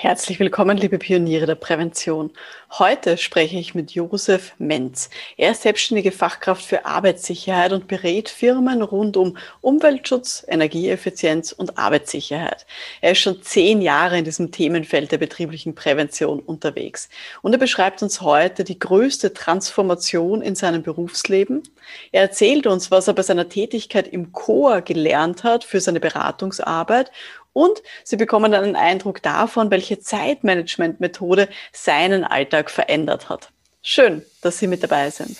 [0.00, 2.30] Herzlich willkommen, liebe Pioniere der Prävention.
[2.78, 5.10] Heute spreche ich mit Josef Menz.
[5.36, 12.64] Er ist selbstständige Fachkraft für Arbeitssicherheit und berät Firmen rund um Umweltschutz, Energieeffizienz und Arbeitssicherheit.
[13.00, 17.08] Er ist schon zehn Jahre in diesem Themenfeld der betrieblichen Prävention unterwegs.
[17.42, 21.64] Und er beschreibt uns heute die größte Transformation in seinem Berufsleben.
[22.12, 27.10] Er erzählt uns, was er bei seiner Tätigkeit im Chor gelernt hat für seine Beratungsarbeit
[27.52, 33.50] und Sie bekommen einen Eindruck davon, welche Zeitmanagement-Methode seinen Alltag verändert hat.
[33.82, 35.36] Schön, dass Sie mit dabei sind.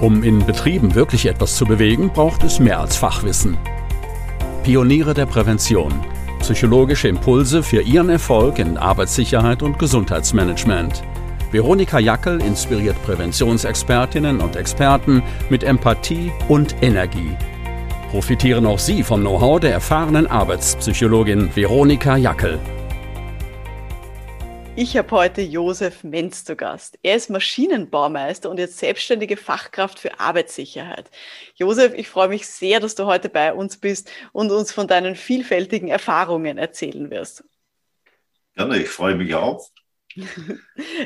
[0.00, 3.56] Um in Betrieben wirklich etwas zu bewegen, braucht es mehr als Fachwissen.
[4.62, 5.92] Pioniere der Prävention.
[6.40, 11.02] Psychologische Impulse für Ihren Erfolg in Arbeitssicherheit und Gesundheitsmanagement.
[11.50, 17.34] Veronika Jackel inspiriert Präventionsexpertinnen und Experten mit Empathie und Energie
[18.10, 22.58] profitieren auch Sie vom Know-how der erfahrenen Arbeitspsychologin Veronika Jackel.
[24.78, 26.98] Ich habe heute Josef Menz zu Gast.
[27.02, 31.10] Er ist Maschinenbaumeister und jetzt selbstständige Fachkraft für Arbeitssicherheit.
[31.54, 35.16] Josef, ich freue mich sehr, dass du heute bei uns bist und uns von deinen
[35.16, 37.44] vielfältigen Erfahrungen erzählen wirst.
[38.54, 39.70] Gerne, ich freue mich auch.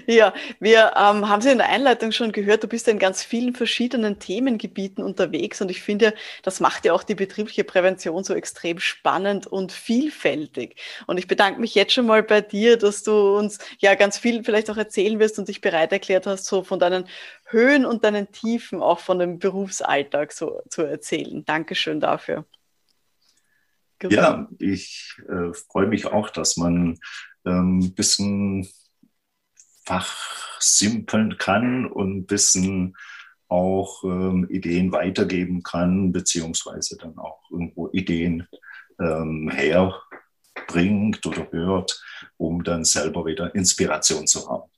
[0.06, 3.54] Ja, wir ähm, haben Sie in der Einleitung schon gehört, du bist in ganz vielen
[3.54, 8.78] verschiedenen Themengebieten unterwegs und ich finde, das macht ja auch die betriebliche Prävention so extrem
[8.78, 10.76] spannend und vielfältig.
[11.06, 14.44] Und ich bedanke mich jetzt schon mal bei dir, dass du uns ja ganz viel
[14.44, 17.06] vielleicht auch erzählen wirst und dich bereit erklärt hast, so von deinen
[17.46, 21.44] Höhen und deinen Tiefen auch von dem Berufsalltag so zu erzählen.
[21.44, 22.44] Dankeschön dafür.
[23.98, 24.14] Genau.
[24.14, 26.98] Ja, ich äh, freue mich auch, dass man ein
[27.44, 28.66] ähm, bisschen
[29.84, 32.96] fachsimpeln kann und ein bisschen
[33.48, 38.46] auch ähm, Ideen weitergeben kann, beziehungsweise dann auch irgendwo Ideen
[39.00, 42.02] ähm, herbringt oder hört,
[42.36, 44.70] um dann selber wieder Inspiration zu haben.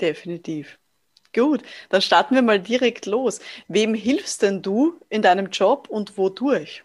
[0.00, 0.78] Definitiv.
[1.34, 3.40] Gut, dann starten wir mal direkt los.
[3.66, 6.84] Wem hilfst denn du in deinem Job und wodurch?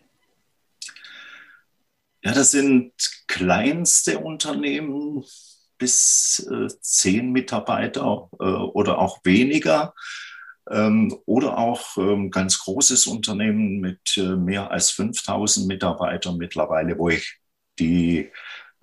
[2.24, 2.94] Ja, das sind
[3.28, 5.24] kleinste Unternehmen,
[5.80, 9.96] bis äh, zehn Mitarbeiter äh, oder auch weniger.
[10.70, 17.10] Ähm, oder auch ähm, ganz großes Unternehmen mit äh, mehr als 5000 Mitarbeitern mittlerweile, wo
[17.10, 17.40] ich
[17.80, 18.30] die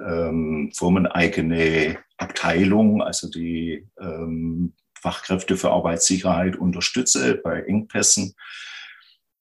[0.00, 8.34] ähm, firmeneigene Abteilung, also die ähm, Fachkräfte für Arbeitssicherheit unterstütze bei Engpässen.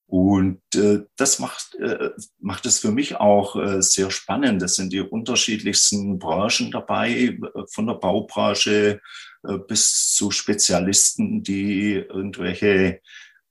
[0.08, 4.62] Und äh, das macht, äh, macht es für mich auch äh, sehr spannend.
[4.62, 7.38] Es sind die unterschiedlichsten Branchen dabei, äh,
[7.72, 9.00] von der Baubranche
[9.42, 13.00] äh, bis zu Spezialisten, die irgendwelche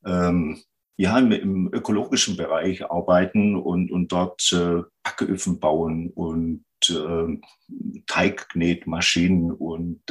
[0.05, 0.61] ähm,
[0.97, 9.51] ja, im, im ökologischen Bereich arbeiten und, und dort äh, Backöfen bauen und äh, Teigknetmaschinen
[9.51, 10.01] und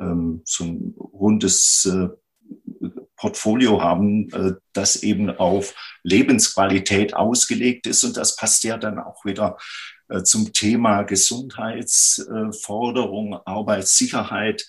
[0.00, 2.08] ähm, so ein rundes äh,
[3.20, 8.02] Portfolio haben, äh, das eben auf Lebensqualität ausgelegt ist.
[8.02, 9.58] Und das passt ja dann auch wieder
[10.08, 14.66] äh, zum Thema Gesundheitsforderung, Arbeitssicherheit.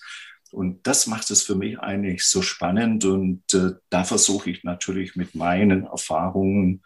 [0.50, 3.06] Und das macht es für mich eigentlich so spannend.
[3.06, 6.82] Und äh, da versuche ich natürlich mit meinen Erfahrungen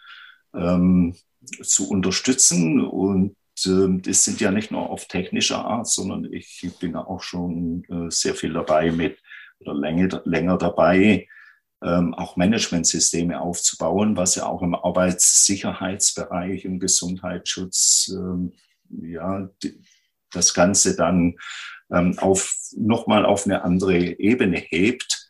[0.54, 1.16] ähm,
[1.64, 2.80] zu unterstützen.
[2.80, 3.34] Und
[3.66, 8.08] äh, das sind ja nicht nur auf technischer Art, sondern ich bin auch schon äh,
[8.08, 9.18] sehr viel dabei mit
[9.58, 11.26] oder länger, länger dabei,
[11.82, 18.52] ähm, auch Managementsysteme aufzubauen, was ja auch im Arbeitssicherheitsbereich, im Gesundheitsschutz, ähm,
[18.88, 19.80] ja, die,
[20.32, 21.36] das Ganze dann
[21.90, 25.28] ähm, auf, nochmal auf eine andere Ebene hebt,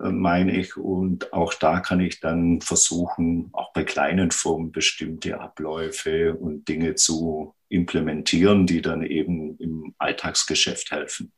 [0.00, 0.76] äh, meine ich.
[0.76, 6.94] Und auch da kann ich dann versuchen, auch bei kleinen Firmen bestimmte Abläufe und Dinge
[6.94, 11.32] zu implementieren, die dann eben im Alltagsgeschäft helfen.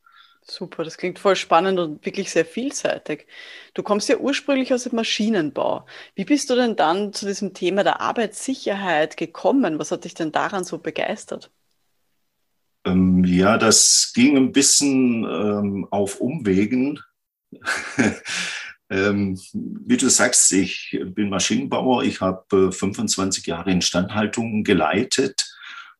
[0.49, 3.27] Super, das klingt voll spannend und wirklich sehr vielseitig.
[3.75, 5.87] Du kommst ja ursprünglich aus dem Maschinenbau.
[6.15, 9.81] Wie bist du denn dann zu diesem Thema der Arbeitssicherheit gekommen?
[9.81, 11.51] Was hat dich denn daran so begeistert?
[12.84, 17.01] Ähm, ja, das ging ein bisschen ähm, auf Umwegen.
[18.89, 22.04] ähm, wie du sagst, ich bin Maschinenbauer.
[22.04, 25.55] Ich habe äh, 25 Jahre Instandhaltung geleitet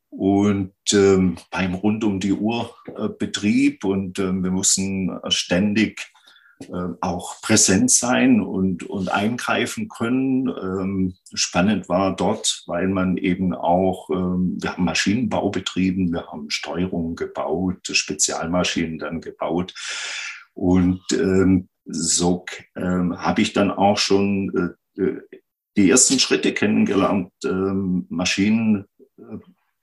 [0.09, 6.11] und ähm, beim rund um die Uhr äh, Betrieb und ähm, wir mussten ständig
[6.61, 10.47] äh, auch präsent sein und, und eingreifen können.
[10.49, 16.49] Ähm, spannend war dort, weil man eben auch, ähm, wir haben Maschinenbau betrieben, wir haben
[16.49, 19.75] Steuerungen gebaut, Spezialmaschinen dann gebaut
[20.53, 22.43] und ähm, so
[22.75, 25.21] ähm, habe ich dann auch schon äh, äh
[25.77, 28.85] die ersten Schritte kennengelernt, ähm, Maschinen
[29.19, 29.37] äh,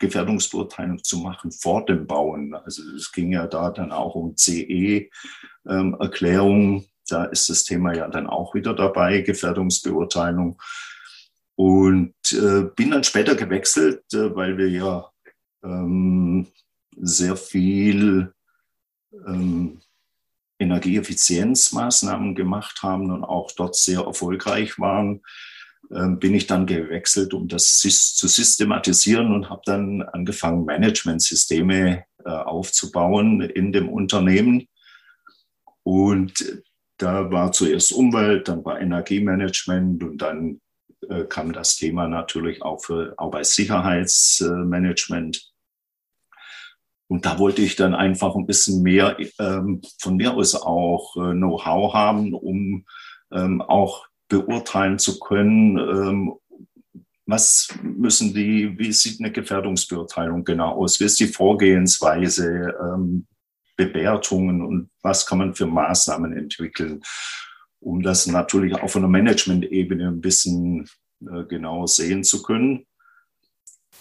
[0.05, 2.55] Gefährdungsbeurteilung zu machen vor dem Bauen.
[2.55, 6.75] Also es ging ja da dann auch um CE-Erklärung.
[6.75, 10.61] Ähm, da ist das Thema ja dann auch wieder dabei, Gefährdungsbeurteilung.
[11.57, 15.11] Und äh, bin dann später gewechselt, äh, weil wir ja
[15.63, 16.47] ähm,
[16.97, 18.35] sehr viel
[19.27, 19.81] ähm,
[20.59, 25.23] Energieeffizienzmaßnahmen gemacht haben und auch dort sehr erfolgreich waren,
[25.91, 33.43] bin ich dann gewechselt, um das zu systematisieren und habe dann angefangen, Managementsysteme äh, aufzubauen
[33.43, 34.69] in dem Unternehmen.
[35.83, 36.63] Und
[36.97, 40.61] da war zuerst Umwelt, dann war Energiemanagement und dann
[41.09, 45.53] äh, kam das Thema natürlich auch für Arbeitssicherheitsmanagement.
[47.09, 51.33] Und da wollte ich dann einfach ein bisschen mehr ähm, von mir aus auch äh,
[51.33, 52.87] Know-how haben, um
[53.31, 56.35] ähm, auch beurteilen zu können, ähm,
[57.27, 63.27] was müssen die, wie sieht eine Gefährdungsbeurteilung genau aus, wie ist die Vorgehensweise, ähm,
[63.77, 67.03] Bewertungen und was kann man für Maßnahmen entwickeln,
[67.81, 70.89] um das natürlich auch von der Management-Ebene ein bisschen
[71.21, 72.87] äh, genau sehen zu können.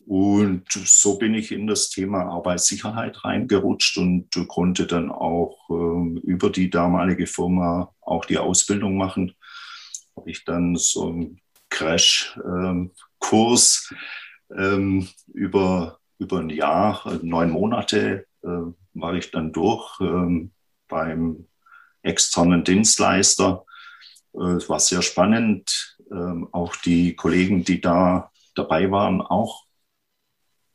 [0.05, 6.49] Und so bin ich in das Thema Arbeitssicherheit reingerutscht und konnte dann auch äh, über
[6.49, 9.33] die damalige Firma auch die Ausbildung machen.
[10.15, 12.93] Habe ich dann so einen Crash-Kurs
[14.55, 18.47] ähm, über, über ein Jahr, äh, neun Monate äh,
[18.93, 20.51] war ich dann durch ähm,
[20.87, 21.47] beim
[22.03, 23.65] externen Dienstleister.
[24.33, 25.97] Äh, es war sehr spannend.
[26.11, 29.63] Ähm, auch die Kollegen, die da dabei waren, auch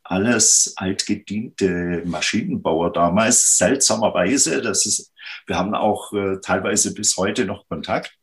[0.03, 4.61] alles altgediente Maschinenbauer damals, seltsamerweise.
[4.61, 5.13] Das ist,
[5.45, 8.18] wir haben auch äh, teilweise bis heute noch Kontakt.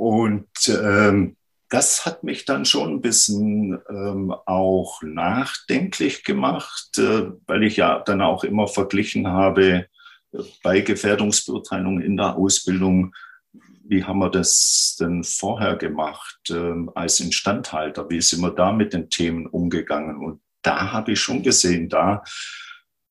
[0.00, 1.36] Und ähm,
[1.68, 7.98] das hat mich dann schon ein bisschen ähm, auch nachdenklich gemacht, äh, weil ich ja
[7.98, 9.88] dann auch immer verglichen habe
[10.32, 13.14] äh, bei Gefährdungsbeurteilung in der Ausbildung,
[13.84, 18.08] wie haben wir das denn vorher gemacht äh, als Instandhalter?
[18.08, 20.16] Wie sind wir da mit den Themen umgegangen?
[20.16, 22.22] Und da habe ich schon gesehen, da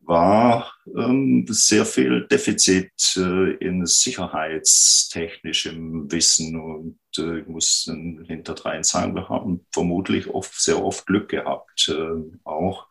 [0.09, 6.59] war ähm, sehr viel Defizit äh, in sicherheitstechnischem Wissen.
[6.59, 7.87] Und äh, ich muss
[8.25, 11.89] hinterdrein sagen, wir haben vermutlich oft, sehr oft Glück gehabt.
[11.89, 12.87] Äh, auch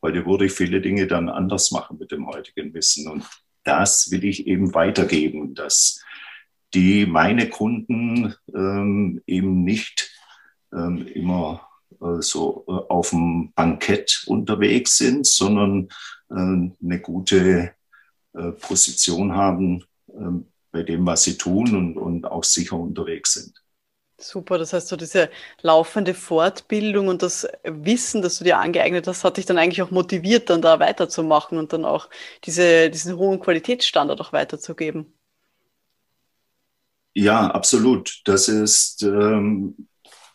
[0.00, 3.08] heute würde ich viele Dinge dann anders machen mit dem heutigen Wissen.
[3.08, 3.26] Und
[3.64, 6.02] das will ich eben weitergeben, dass
[6.72, 10.10] die meine Kunden ähm, eben nicht
[10.72, 11.68] ähm, immer
[12.20, 15.88] so äh, auf dem Bankett unterwegs sind, sondern
[16.30, 17.72] äh, eine gute
[18.34, 23.64] äh, Position haben ähm, bei dem, was sie tun und, und auch sicher unterwegs sind.
[24.18, 25.28] Super, das heißt, so diese
[25.62, 29.90] laufende Fortbildung und das Wissen, das du dir angeeignet hast, hat dich dann eigentlich auch
[29.90, 32.08] motiviert, dann da weiterzumachen und dann auch
[32.44, 35.12] diese, diesen hohen Qualitätsstandard auch weiterzugeben.
[37.14, 38.20] Ja, absolut.
[38.24, 39.88] Das ist ähm,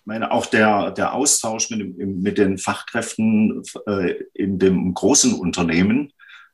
[0.10, 6.12] meine, auch der, der Austausch mit, mit den Fachkräften äh, in dem großen Unternehmen.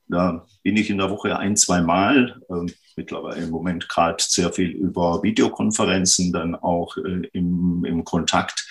[0.08, 4.52] Da bin ich in der Woche ein, zwei Mal, äh, mittlerweile im Moment gerade sehr
[4.52, 8.68] viel über Videokonferenzen, dann auch äh, im, im Kontakt.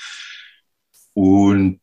[1.14, 1.81] Und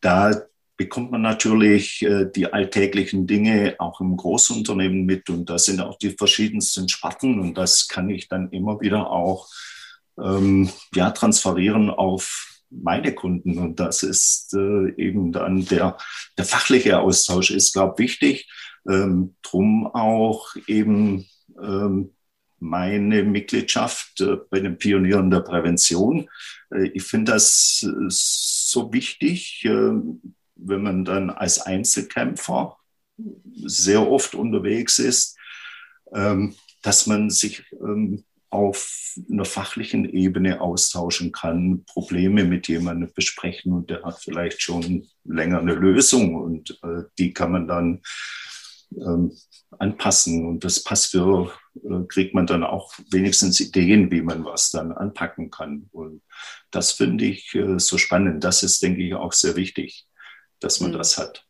[0.00, 0.40] da
[0.76, 5.98] bekommt man natürlich äh, die alltäglichen Dinge auch im Großunternehmen mit und da sind auch
[5.98, 9.48] die verschiedensten Sparten und das kann ich dann immer wieder auch
[10.22, 15.96] ähm, ja, transferieren auf meine Kunden und das ist äh, eben dann der,
[16.36, 18.50] der fachliche Austausch ist, glaube ich, wichtig.
[18.88, 21.26] Ähm, drum auch eben
[21.62, 22.10] ähm,
[22.58, 26.28] meine Mitgliedschaft äh, bei den Pionieren der Prävention.
[26.70, 29.92] Äh, ich finde das äh, so wichtig, äh,
[30.56, 32.76] wenn man dann als Einzelkämpfer
[33.64, 35.36] sehr oft unterwegs ist,
[36.12, 43.72] ähm, dass man sich ähm, auf einer fachlichen Ebene austauschen kann, Probleme mit jemandem besprechen
[43.72, 48.02] und der hat vielleicht schon länger eine Lösung und äh, die kann man dann
[48.96, 49.32] ähm,
[49.78, 54.70] anpassen und das passt für, äh, kriegt man dann auch wenigstens Ideen, wie man was
[54.70, 55.88] dann anpacken kann.
[55.90, 56.22] Und
[56.70, 58.44] das finde ich äh, so spannend.
[58.44, 60.06] Das ist, denke ich, auch sehr wichtig
[60.64, 60.98] dass man mhm.
[60.98, 61.43] das hat.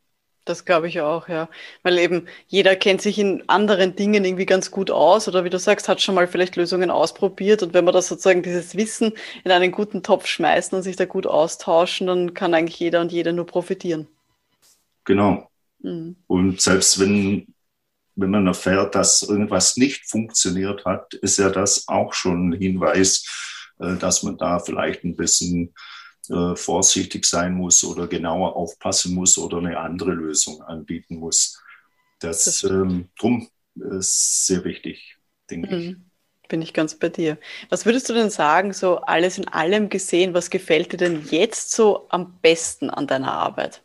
[0.44, 1.48] Das glaube ich auch, ja.
[1.82, 5.58] Weil eben jeder kennt sich in anderen Dingen irgendwie ganz gut aus oder wie du
[5.58, 7.62] sagst, hat schon mal vielleicht Lösungen ausprobiert.
[7.62, 9.12] Und wenn man das sozusagen dieses Wissen
[9.44, 13.10] in einen guten Topf schmeißen und sich da gut austauschen, dann kann eigentlich jeder und
[13.10, 14.06] jede nur profitieren.
[15.04, 15.48] Genau.
[15.78, 16.16] Mhm.
[16.26, 17.54] Und selbst wenn,
[18.14, 23.24] wenn man erfährt, dass irgendwas nicht funktioniert hat, ist ja das auch schon ein Hinweis,
[23.78, 25.74] äh, dass man da vielleicht ein bisschen
[26.30, 31.62] äh, vorsichtig sein muss oder genauer aufpassen muss oder eine andere Lösung anbieten muss.
[32.20, 35.16] Das, das ähm, drum ist sehr wichtig,
[35.50, 35.80] denke mhm.
[35.80, 35.96] ich.
[36.48, 37.38] Bin ich ganz bei dir.
[37.70, 41.70] Was würdest du denn sagen, so alles in allem gesehen, was gefällt dir denn jetzt
[41.70, 43.82] so am besten an deiner Arbeit?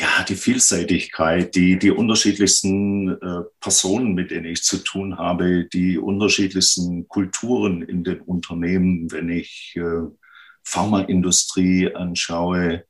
[0.00, 5.98] Ja, die Vielseitigkeit, die, die unterschiedlichsten äh, Personen, mit denen ich zu tun habe, die
[5.98, 10.08] unterschiedlichsten Kulturen in den Unternehmen, wenn ich äh,
[10.64, 12.84] Pharmaindustrie anschaue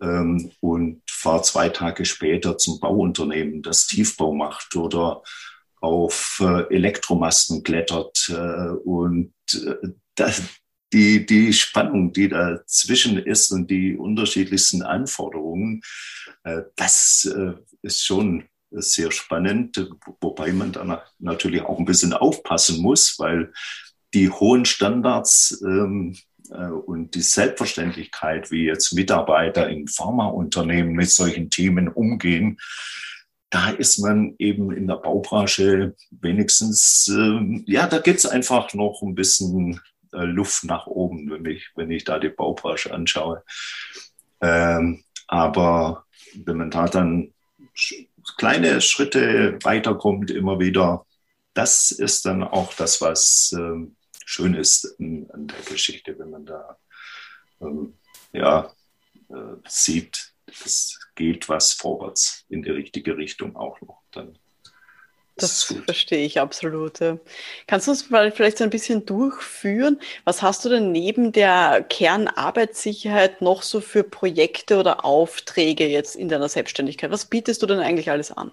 [0.00, 5.22] ähm, und fahre zwei Tage später zum Bauunternehmen, das Tiefbau macht oder
[5.80, 10.42] auf äh, Elektromasten klettert äh, und äh, das,
[10.92, 15.82] die, die Spannung, die dazwischen ist und die unterschiedlichsten Anforderungen,
[16.44, 19.86] äh, das äh, ist schon sehr spannend,
[20.20, 23.52] wobei man dann natürlich auch ein bisschen aufpassen muss, weil
[24.14, 26.16] die hohen Standards ähm,
[26.50, 32.58] äh, und die Selbstverständlichkeit, wie jetzt Mitarbeiter in Pharmaunternehmen mit solchen Themen umgehen,
[33.50, 39.02] da ist man eben in der Baubranche wenigstens, äh, ja, da gibt es einfach noch
[39.02, 39.78] ein bisschen
[40.12, 43.42] äh, Luft nach oben, wenn ich, wenn ich da die Baubranche anschaue.
[44.40, 46.04] Ähm, aber
[46.34, 47.32] wenn man da dann
[48.36, 51.06] kleine Schritte weiterkommt, immer wieder,
[51.54, 53.86] das ist dann auch das, was äh,
[54.24, 56.78] schön ist an, an, der Geschichte, wenn man da
[57.60, 57.94] ähm,
[58.32, 58.72] ja,
[59.28, 64.02] äh, sieht, es geht was vorwärts in die richtige Richtung auch noch.
[64.10, 64.38] Dann
[65.36, 66.98] das verstehe ich absolut.
[67.66, 69.98] Kannst du uns vielleicht so ein bisschen durchführen?
[70.24, 76.28] Was hast du denn neben der Kernarbeitssicherheit noch so für Projekte oder Aufträge jetzt in
[76.28, 77.10] deiner Selbstständigkeit?
[77.10, 78.52] Was bietest du denn eigentlich alles an?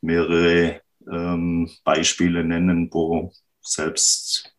[0.00, 4.54] mehrere ähm, Beispiele nennen, wo selbst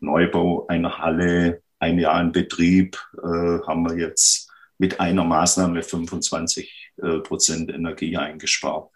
[0.00, 3.26] Neubau einer Halle ein Jahr in Betrieb äh,
[3.66, 8.90] haben wir jetzt mit einer Maßnahme 25 äh, Prozent Energie eingespart.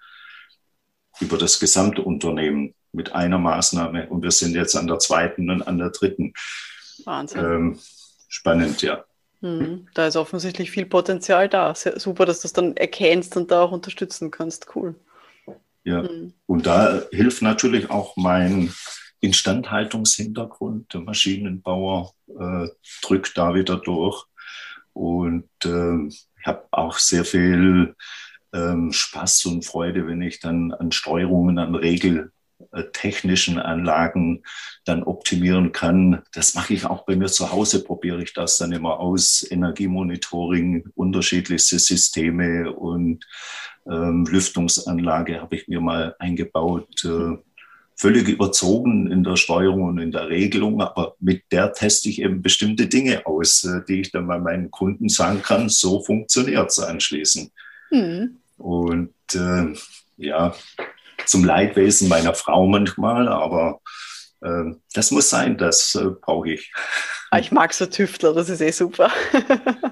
[1.21, 4.09] Über das gesamte Unternehmen mit einer Maßnahme.
[4.09, 6.33] Und wir sind jetzt an der zweiten und an der dritten.
[7.05, 7.45] Wahnsinn.
[7.45, 7.79] Ähm,
[8.29, 9.05] spannend, ja.
[9.41, 11.75] Hm, da ist offensichtlich viel Potenzial da.
[11.75, 14.75] Sehr, super, dass du es dann erkennst und da auch unterstützen kannst.
[14.75, 14.95] Cool.
[15.85, 16.33] Ja, hm.
[16.47, 18.73] und da hilft natürlich auch mein
[19.25, 20.93] Instandhaltungshintergrund.
[20.93, 22.69] Der Maschinenbauer äh,
[23.03, 24.25] drückt da wieder durch.
[24.93, 27.97] Und äh, ich habe auch sehr viel
[28.53, 34.43] ähm, Spaß und Freude, wenn ich dann an Steuerungen, an regeltechnischen Anlagen
[34.85, 36.23] dann optimieren kann.
[36.33, 39.45] Das mache ich auch bei mir zu Hause, probiere ich das dann immer aus.
[39.51, 43.27] Energiemonitoring, unterschiedlichste Systeme und
[43.87, 47.05] ähm, Lüftungsanlage habe ich mir mal eingebaut.
[47.05, 47.39] Äh,
[47.97, 52.43] völlig überzogen in der Steuerung und in der Regelung, aber mit der teste ich eben
[52.43, 56.79] bestimmte Dinge aus, äh, die ich dann bei meinen Kunden sagen kann, so funktioniert es
[56.79, 57.51] anschließend.
[57.91, 58.39] Mhm.
[58.59, 59.73] Und äh,
[60.17, 60.55] ja,
[61.27, 63.81] zum Leidwesen meiner Frau manchmal, aber
[64.43, 66.73] äh, das muss sein, das äh, brauche ich.
[67.31, 69.11] Ah, ich mag so Tüftler, das ist eh super.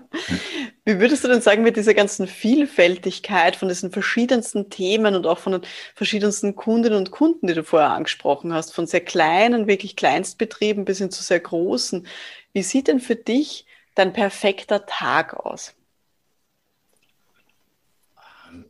[0.93, 5.39] Wie würdest du denn sagen, mit dieser ganzen Vielfältigkeit von diesen verschiedensten Themen und auch
[5.39, 5.63] von den
[5.95, 10.99] verschiedensten Kundinnen und Kunden, die du vorher angesprochen hast, von sehr kleinen, wirklich Kleinstbetrieben bis
[10.99, 12.07] hin zu sehr großen,
[12.53, 15.75] wie sieht denn für dich dein perfekter Tag aus?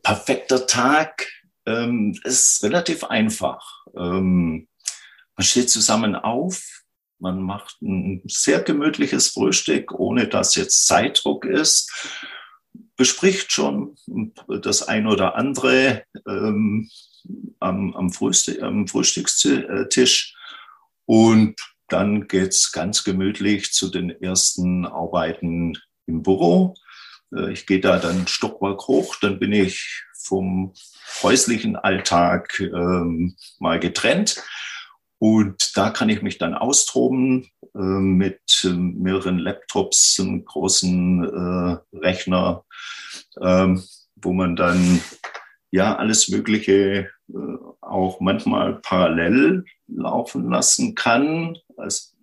[0.04, 1.26] Perfekter Tag
[1.66, 3.84] ähm, ist relativ einfach.
[3.96, 4.68] Ähm,
[5.36, 6.81] man steht zusammen auf,
[7.22, 12.18] man macht ein sehr gemütliches Frühstück, ohne dass jetzt Zeitdruck ist,
[12.96, 13.96] bespricht schon
[14.48, 16.90] das ein oder andere ähm,
[17.60, 20.34] am, am, Frühstück, am Frühstückstisch.
[21.06, 21.54] Und
[21.86, 26.74] dann geht's ganz gemütlich zu den ersten Arbeiten im Büro.
[27.32, 30.74] Äh, ich gehe da dann Stockwerk hoch, dann bin ich vom
[31.22, 34.42] häuslichen Alltag ähm, mal getrennt
[35.22, 41.96] und da kann ich mich dann austoben äh, mit äh, mehreren Laptops, einem großen äh,
[41.96, 42.64] Rechner,
[43.40, 43.84] ähm,
[44.16, 45.00] wo man dann
[45.70, 47.36] ja alles Mögliche äh,
[47.80, 51.56] auch manchmal parallel laufen lassen kann.
[51.76, 52.16] Also,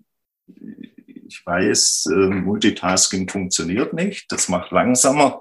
[1.06, 5.40] ich weiß, äh, Multitasking funktioniert nicht, das macht langsamer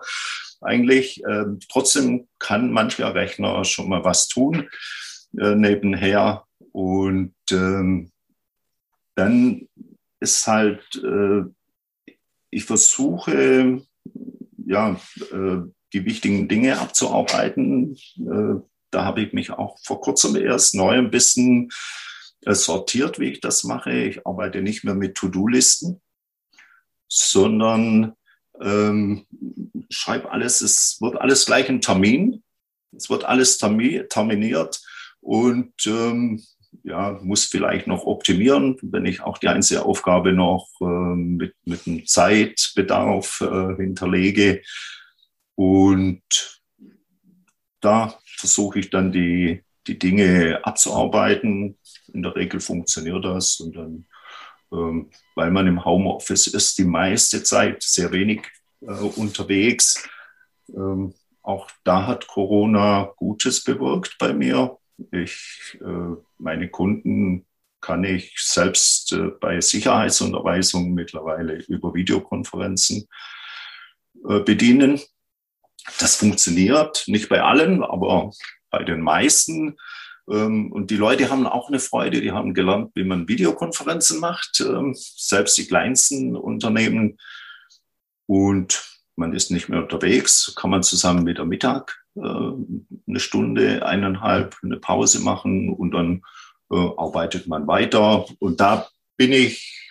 [0.60, 1.24] eigentlich.
[1.28, 4.68] Ähm, trotzdem kann mancher Rechner schon mal was tun
[5.36, 6.44] äh, nebenher
[6.78, 8.12] und ähm,
[9.16, 9.68] dann
[10.20, 11.42] ist halt, äh,
[12.50, 13.82] ich versuche,
[14.64, 15.00] ja,
[15.32, 15.56] äh,
[15.92, 17.96] die wichtigen Dinge abzuarbeiten.
[18.18, 21.68] Äh, da habe ich mich auch vor kurzem erst neu ein bisschen
[22.42, 23.90] äh, sortiert, wie ich das mache.
[23.90, 26.00] Ich arbeite nicht mehr mit To-Do-Listen,
[27.08, 28.12] sondern
[28.60, 29.26] ähm,
[29.90, 32.44] schreibe alles, es wird alles gleich ein Termin.
[32.96, 34.80] Es wird alles terminiert
[35.20, 36.40] und ähm,
[36.88, 41.86] ja, muss vielleicht noch optimieren, wenn ich auch die einzige Aufgabe noch äh, mit, mit
[41.86, 44.62] einem Zeitbedarf äh, hinterlege.
[45.54, 46.22] Und
[47.80, 51.78] da versuche ich dann die, die Dinge abzuarbeiten.
[52.12, 53.60] In der Regel funktioniert das.
[53.60, 54.06] Und dann,
[54.72, 58.42] ähm, weil man im Homeoffice ist, die meiste Zeit sehr wenig
[58.80, 60.08] äh, unterwegs.
[60.74, 64.78] Ähm, auch da hat Corona Gutes bewirkt bei mir.
[65.12, 67.46] Ich, äh, meine Kunden
[67.80, 73.08] kann ich selbst äh, bei Sicherheitsunterweisungen mittlerweile über Videokonferenzen
[74.28, 75.00] äh, bedienen.
[76.00, 78.32] Das funktioniert, nicht bei allen, aber
[78.70, 79.76] bei den meisten.
[80.30, 84.60] Ähm, und die Leute haben auch eine Freude, die haben gelernt, wie man Videokonferenzen macht,
[84.60, 87.18] ähm, selbst die kleinsten Unternehmen.
[88.26, 88.84] Und
[89.16, 94.78] man ist nicht mehr unterwegs, kann man zusammen mit der Mittag eine Stunde, eineinhalb, eine
[94.78, 96.22] Pause machen und dann
[96.70, 98.26] äh, arbeitet man weiter.
[98.38, 99.88] Und da bin ich,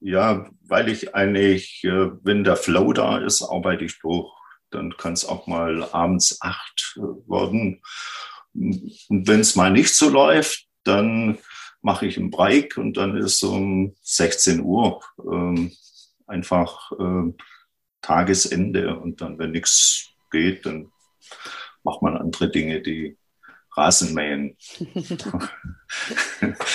[0.00, 4.32] ja, weil ich eigentlich, äh, wenn der Flow da ist, arbeite ich durch.
[4.70, 7.80] Dann kann es auch mal abends acht werden.
[8.54, 11.38] Und wenn es mal nicht so läuft, dann
[11.80, 15.72] mache ich einen Break und dann ist um 16 Uhr ähm,
[16.26, 17.32] einfach äh,
[18.00, 20.90] Tagesende und dann, wenn nichts geht, dann
[21.82, 23.16] macht man andere Dinge, die
[23.76, 24.56] Rasenmähen.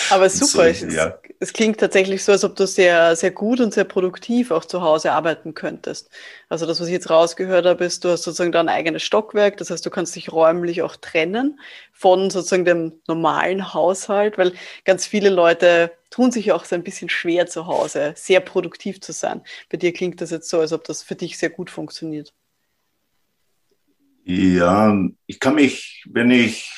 [0.10, 1.18] Aber super, so, es, ja.
[1.40, 4.82] es, klingt tatsächlich so, als ob du sehr, sehr gut und sehr produktiv auch zu
[4.82, 6.10] Hause arbeiten könntest.
[6.50, 9.70] Also das, was ich jetzt rausgehört habe, ist, du hast sozusagen dein eigenes Stockwerk, das
[9.70, 11.60] heißt, du kannst dich räumlich auch trennen
[11.94, 17.10] von sozusagen dem normalen Haushalt, weil ganz viele Leute tun sich auch so ein bisschen
[17.10, 19.42] schwer zu Hause, sehr produktiv zu sein.
[19.70, 22.34] Bei dir klingt das jetzt so, als ob das für dich sehr gut funktioniert.
[24.32, 26.72] Ja, ich kann mich, wenn ich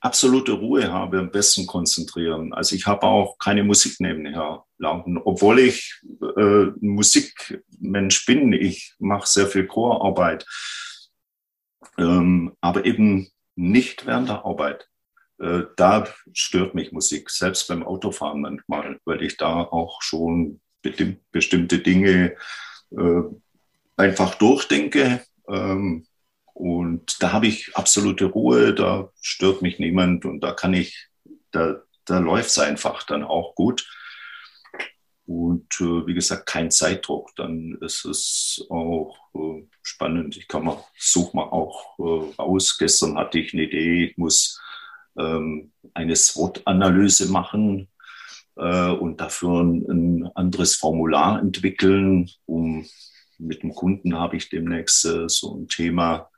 [0.00, 2.54] absolute Ruhe habe, am besten konzentrieren.
[2.54, 6.00] Also ich habe auch keine Musik nebenher laufen, obwohl ich
[6.38, 8.54] äh, Musikmensch bin.
[8.54, 10.46] Ich mache sehr viel Chorarbeit,
[11.98, 14.88] ähm, aber eben nicht während der Arbeit.
[15.38, 20.62] Äh, da stört mich Musik, selbst beim Autofahren manchmal, weil ich da auch schon
[21.32, 22.34] bestimmte Dinge
[22.92, 23.22] äh,
[23.94, 25.22] einfach durchdenke.
[25.46, 26.06] Ähm,
[26.54, 31.08] und da habe ich absolute Ruhe, da stört mich niemand und da kann ich,
[31.50, 33.86] da, da läuft es einfach dann auch gut.
[35.26, 40.36] Und äh, wie gesagt, kein Zeitdruck, dann ist es auch äh, spannend.
[40.36, 42.76] Ich kann mal, suche mal auch äh, raus.
[42.78, 44.60] Gestern hatte ich eine Idee, ich muss
[45.18, 47.88] ähm, eine SWOT-Analyse machen
[48.56, 52.30] äh, und dafür ein, ein, anderes Formular entwickeln.
[52.46, 52.86] Um,
[53.38, 56.30] mit dem Kunden habe ich demnächst äh, so ein Thema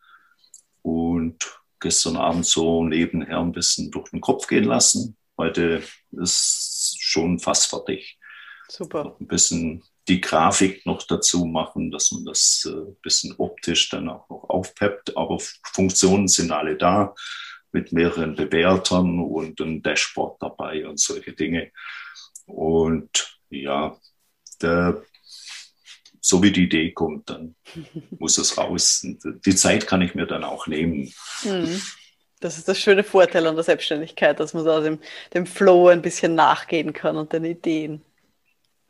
[0.87, 5.17] und gestern Abend so nebenher ein bisschen durch den Kopf gehen lassen.
[5.37, 8.17] Heute ist schon fast fertig.
[8.69, 9.17] Super.
[9.21, 14.09] Ein bisschen die Grafik noch dazu machen, dass man das ein äh, bisschen optisch dann
[14.09, 15.17] auch noch aufpeppt.
[15.17, 17.17] Aber Funktionen sind alle da
[17.73, 21.73] mit mehreren Bewertern und ein Dashboard dabei und solche Dinge.
[22.47, 23.99] Und ja,
[24.63, 25.03] der,
[26.27, 27.55] so wie die Idee kommt, dann
[28.19, 29.07] muss es raus.
[29.45, 31.13] Die Zeit kann ich mir dann auch nehmen.
[31.45, 31.81] Mhm.
[32.41, 34.99] Das ist das schöne Vorteil an der Selbstständigkeit, dass man da dem,
[35.35, 38.03] dem Flow ein bisschen nachgehen kann und den Ideen.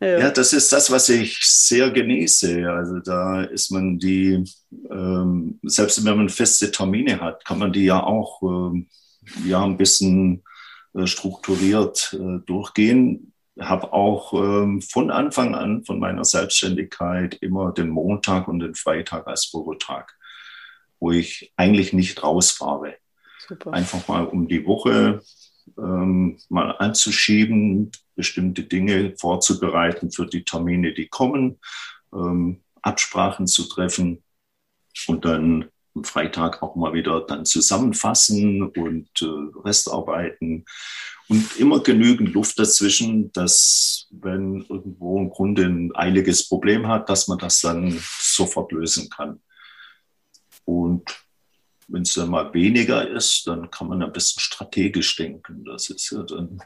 [0.01, 0.19] Ja.
[0.19, 0.31] ja.
[0.31, 2.69] das ist das, was ich sehr genieße.
[2.71, 4.43] Also da ist man die,
[4.91, 8.89] ähm, selbst wenn man feste Termine hat, kann man die ja auch ähm,
[9.45, 10.43] ja, ein bisschen
[10.95, 13.35] äh, strukturiert äh, durchgehen.
[13.59, 19.27] Habe auch ähm, von Anfang an von meiner Selbstständigkeit immer den Montag und den Freitag
[19.27, 20.15] als Bürotag,
[21.01, 22.97] wo ich eigentlich nicht rausfahre.
[23.49, 23.73] Super.
[23.73, 25.23] Einfach mal um die Woche
[25.79, 31.59] ähm, mal anzuschieben, bestimmte Dinge vorzubereiten für die Termine, die kommen,
[32.13, 34.23] ähm, Absprachen zu treffen
[35.07, 35.71] und dann
[36.05, 40.65] Freitag auch mal wieder dann zusammenfassen und äh, Restarbeiten
[41.29, 47.27] und immer genügend Luft dazwischen, dass wenn irgendwo ein Kunde ein eiliges Problem hat, dass
[47.29, 49.41] man das dann sofort lösen kann.
[50.65, 51.03] Und
[51.89, 55.65] wenn es dann mal weniger ist, dann kann man ein bisschen strategisch denken.
[55.65, 56.61] Das ist ja dann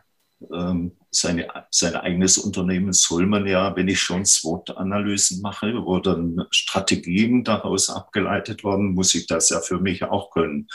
[0.53, 6.47] ähm, seine, sein eigenes Unternehmen soll man ja, wenn ich schon SWOT-Analysen mache, wo dann
[6.51, 10.69] Strategien daraus abgeleitet werden, muss ich das ja für mich auch können.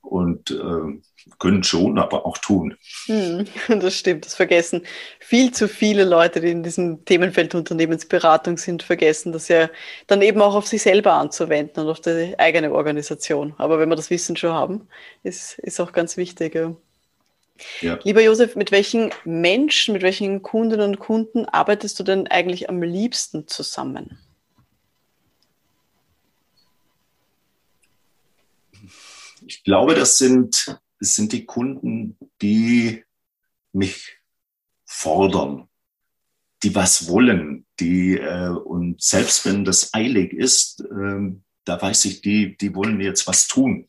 [0.00, 1.00] Und äh,
[1.38, 2.76] können schon, aber auch tun.
[3.06, 3.46] Hm,
[3.80, 4.82] das stimmt, das vergessen
[5.32, 9.70] viel zu viele Leute, die in diesem Themenfeld Unternehmensberatung sind, vergessen, das ja
[10.06, 13.54] dann eben auch auf sich selber anzuwenden und auf die eigene Organisation.
[13.56, 14.88] Aber wenn wir das Wissen schon haben,
[15.22, 16.54] ist, ist auch ganz wichtig.
[16.54, 16.76] Ja.
[17.80, 17.98] Ja.
[18.04, 22.82] Lieber Josef, mit welchen Menschen, mit welchen Kundinnen und Kunden arbeitest du denn eigentlich am
[22.82, 24.18] liebsten zusammen?
[29.46, 33.04] Ich glaube, das sind, das sind die Kunden, die
[33.72, 34.18] mich
[34.84, 35.68] fordern,
[36.62, 41.32] die was wollen, die äh, und selbst wenn das eilig ist, äh,
[41.64, 43.88] da weiß ich, die, die wollen jetzt was tun.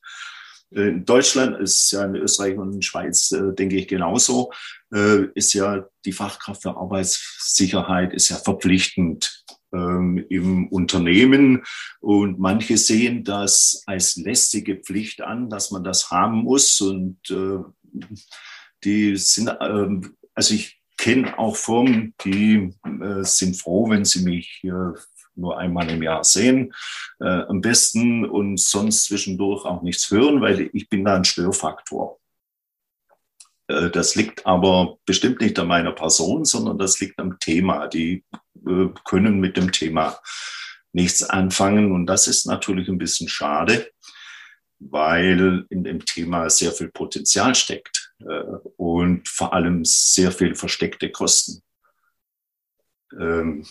[0.76, 4.52] Äh, in Deutschland ist ja in Österreich und in Schweiz, äh, denke ich, genauso,
[4.94, 11.64] äh, ist ja die Fachkraft für Arbeitssicherheit ist ja verpflichtend ähm, im Unternehmen.
[12.00, 16.82] Und manche sehen das als lästige Pflicht an, dass man das haben muss.
[16.82, 17.18] Und
[18.84, 22.74] die sind, ähm, also ich kenne auch Firmen, die
[23.22, 24.64] sind froh, wenn sie mich
[25.36, 26.74] nur einmal im Jahr sehen,
[27.20, 32.20] äh, am besten und sonst zwischendurch auch nichts hören, weil ich bin da ein Störfaktor.
[33.68, 37.88] Äh, das liegt aber bestimmt nicht an meiner Person, sondern das liegt am Thema.
[37.88, 38.24] Die
[38.68, 40.20] äh, können mit dem Thema
[40.92, 43.92] nichts anfangen und das ist natürlich ein bisschen schade,
[44.80, 48.44] weil in dem Thema sehr viel Potenzial steckt äh,
[48.78, 51.64] und vor allem sehr viel versteckte Kosten.
[53.20, 53.66] Ähm,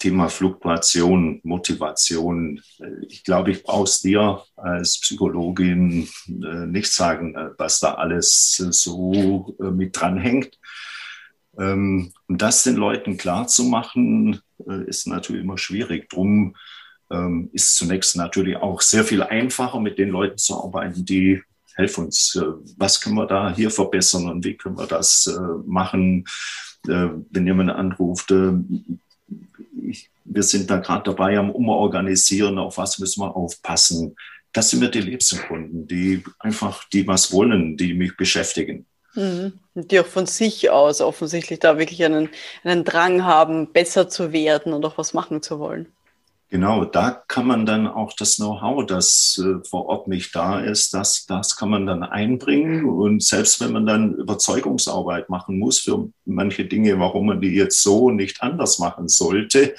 [0.00, 2.60] Thema Fluktuation, Motivation.
[3.06, 8.56] Ich glaube, ich brauche es dir als Psychologin äh, nicht sagen, äh, was da alles
[8.56, 10.58] so äh, mit dranhängt.
[11.58, 14.40] Ähm, und das den Leuten klar zu machen,
[14.86, 16.10] ist natürlich immer schwierig.
[16.10, 16.54] Drum
[17.10, 21.42] ähm, ist zunächst natürlich auch sehr viel einfacher, mit den Leuten zu arbeiten, die
[21.76, 22.38] helfen uns.
[22.76, 25.32] Was können wir da hier verbessern und wie können wir das
[25.64, 26.26] machen?
[26.84, 28.34] Wenn jemand anruft,
[29.84, 34.16] ich, wir sind da gerade dabei am Umorganisieren, auf was müssen wir aufpassen.
[34.52, 38.86] Das sind mir die liebsten Kunden, die einfach, die was wollen, die mich beschäftigen.
[39.14, 39.58] Mhm.
[39.74, 42.28] Die auch von sich aus offensichtlich da wirklich einen,
[42.64, 45.86] einen Drang haben, besser zu werden und auch was machen zu wollen.
[46.52, 50.92] Genau, da kann man dann auch das Know-how, das äh, vor Ort nicht da ist,
[50.92, 52.86] das, das kann man dann einbringen.
[52.86, 57.80] Und selbst wenn man dann Überzeugungsarbeit machen muss für manche Dinge, warum man die jetzt
[57.82, 59.76] so nicht anders machen sollte,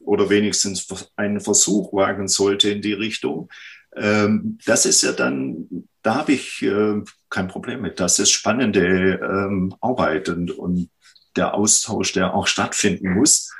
[0.00, 3.48] oder wenigstens einen Versuch wagen sollte in die Richtung,
[3.94, 5.68] ähm, das ist ja dann,
[6.02, 8.00] da habe ich äh, kein Problem mit.
[8.00, 10.90] Das ist spannende ähm, Arbeit und, und
[11.36, 13.52] der Austausch, der auch stattfinden muss.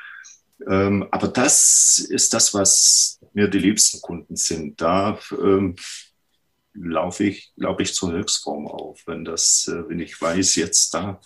[0.67, 4.81] Ähm, aber das ist das, was mir die liebsten Kunden sind.
[4.81, 5.77] Da ähm,
[6.75, 9.03] laufe ich, glaube ich, zur Höchstform auf.
[9.07, 11.21] Wenn das, äh, wenn ich weiß, jetzt da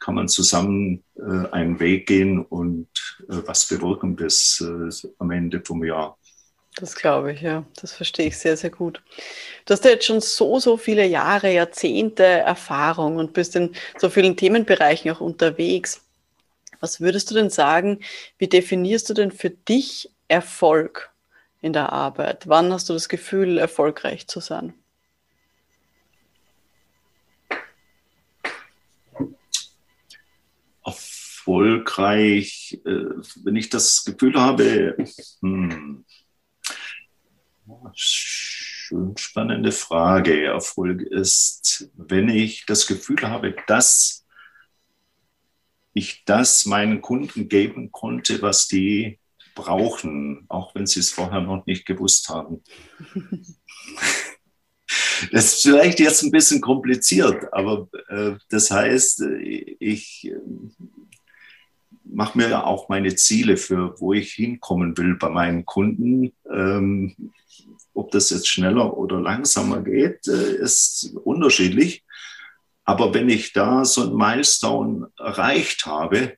[0.00, 2.88] kann man zusammen äh, einen Weg gehen und
[3.28, 6.18] äh, was bewirken bis äh, am Ende vom Jahr.
[6.76, 7.64] Das glaube ich, ja.
[7.80, 9.02] Das verstehe ich sehr, sehr gut.
[9.66, 14.08] Du hast ja jetzt schon so, so viele Jahre, Jahrzehnte Erfahrung und bist in so
[14.08, 16.01] vielen Themenbereichen auch unterwegs.
[16.82, 18.00] Was würdest du denn sagen,
[18.38, 21.12] wie definierst du denn für dich Erfolg
[21.60, 22.48] in der Arbeit?
[22.48, 24.74] Wann hast du das Gefühl, erfolgreich zu sein?
[30.84, 33.04] Erfolgreich, äh,
[33.44, 34.96] wenn ich das Gefühl habe,
[35.40, 36.04] hm,
[37.94, 40.46] schön spannende Frage.
[40.46, 44.21] Erfolg ist, wenn ich das Gefühl habe, dass
[45.94, 49.18] ich das meinen Kunden geben konnte, was die
[49.54, 52.62] brauchen, auch wenn sie es vorher noch nicht gewusst haben.
[55.30, 59.22] Das ist vielleicht jetzt ein bisschen kompliziert, aber äh, das heißt,
[59.78, 60.36] ich äh,
[62.04, 66.32] mache mir auch meine Ziele für, wo ich hinkommen will bei meinen Kunden.
[66.52, 67.14] Ähm,
[67.94, 72.04] ob das jetzt schneller oder langsamer geht, äh, ist unterschiedlich.
[72.84, 76.36] Aber wenn ich da so ein Milestone erreicht habe,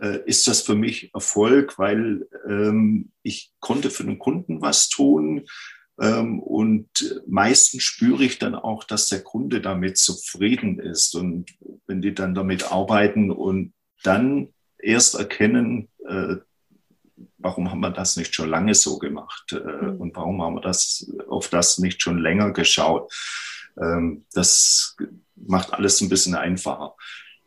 [0.00, 5.44] äh, ist das für mich Erfolg, weil ähm, ich konnte für den Kunden was tun.
[6.00, 6.88] Ähm, und
[7.26, 11.14] meistens spüre ich dann auch, dass der Kunde damit zufrieden ist.
[11.14, 11.50] Und
[11.86, 16.36] wenn die dann damit arbeiten und dann erst erkennen, äh,
[17.38, 19.52] warum haben wir das nicht schon lange so gemacht?
[19.52, 20.00] Äh, mhm.
[20.00, 23.12] Und warum haben wir das auf das nicht schon länger geschaut?
[23.80, 24.96] Ähm, das
[25.36, 26.94] macht alles ein bisschen einfacher.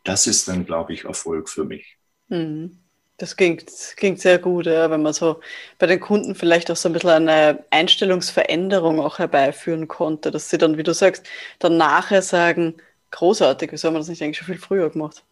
[0.04, 1.96] Das ist dann, glaube ich, Erfolg für mich.
[2.28, 2.78] Mhm.
[3.18, 5.40] Das klingt, klingt sehr gut, ja, wenn man so
[5.78, 10.58] bei den Kunden vielleicht auch so ein bisschen eine Einstellungsveränderung auch herbeiführen konnte, dass sie
[10.58, 11.26] dann, wie du sagst,
[11.58, 12.74] dann nachher sagen,
[13.12, 15.24] großartig, wieso haben wir das nicht eigentlich schon viel früher gemacht?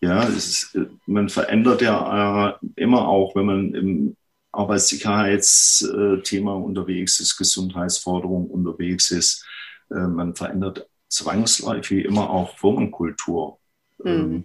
[0.00, 4.16] Ja, ist, man verändert ja äh, immer auch, wenn man im
[4.52, 9.44] Arbeitssicherheitsthema unterwegs ist, Gesundheitsforderung unterwegs ist.
[9.90, 13.58] Äh, man verändert zwangsläufig immer auch Firmenkultur
[14.04, 14.44] ähm, mhm.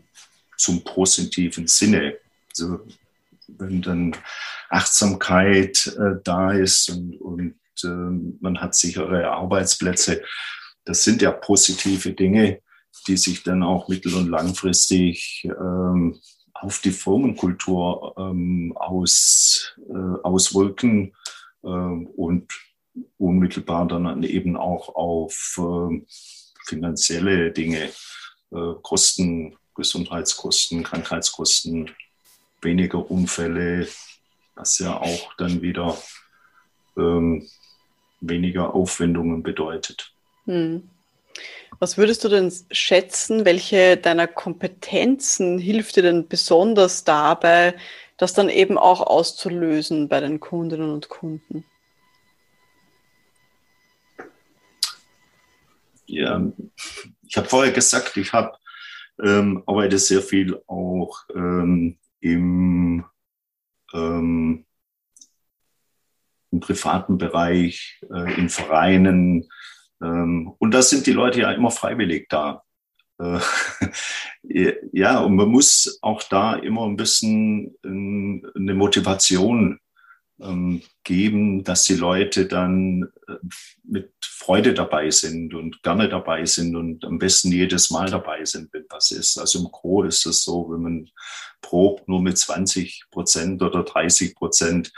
[0.58, 2.18] zum positiven Sinne.
[2.50, 2.80] Also
[3.48, 4.16] wenn dann
[4.70, 10.22] Achtsamkeit äh, da ist und, und äh, man hat sichere Arbeitsplätze,
[10.86, 12.62] das sind ja positive Dinge,
[13.08, 16.20] die sich dann auch mittel- und langfristig ähm,
[16.62, 21.14] auf die Firmenkultur ähm, aus, äh, auswirken
[21.64, 22.52] äh, und
[23.18, 26.02] unmittelbar dann eben auch auf äh,
[26.66, 27.90] finanzielle Dinge,
[28.52, 31.92] äh, Kosten, Gesundheitskosten, Krankheitskosten,
[32.62, 33.88] weniger Unfälle,
[34.56, 35.98] was ja auch dann wieder
[36.98, 37.48] ähm,
[38.22, 40.12] weniger Aufwendungen bedeutet.
[40.46, 40.90] Hm.
[41.80, 47.76] Was würdest du denn schätzen, welche deiner Kompetenzen hilft dir denn besonders dabei,
[48.18, 51.64] das dann eben auch auszulösen bei den Kundinnen und Kunden?
[56.08, 56.42] Ja,
[57.28, 58.58] ich habe vorher gesagt, ich habe
[59.24, 63.04] ähm, arbeite sehr viel auch ähm, im,
[63.94, 64.66] ähm,
[66.52, 69.50] im privaten Bereich, äh, in Vereinen,
[70.00, 72.64] und da sind die Leute ja immer freiwillig da.
[73.20, 73.40] Äh,
[74.92, 79.80] ja, und man muss auch da immer ein bisschen eine Motivation
[80.40, 83.34] ähm, geben, dass die Leute dann äh,
[83.84, 88.72] mit Freude dabei sind und gerne dabei sind und am besten jedes Mal dabei sind,
[88.74, 89.38] wenn was ist.
[89.40, 91.10] Also im Chor ist es so, wenn man
[91.62, 94.94] probt nur mit 20 Prozent oder 30 Prozent,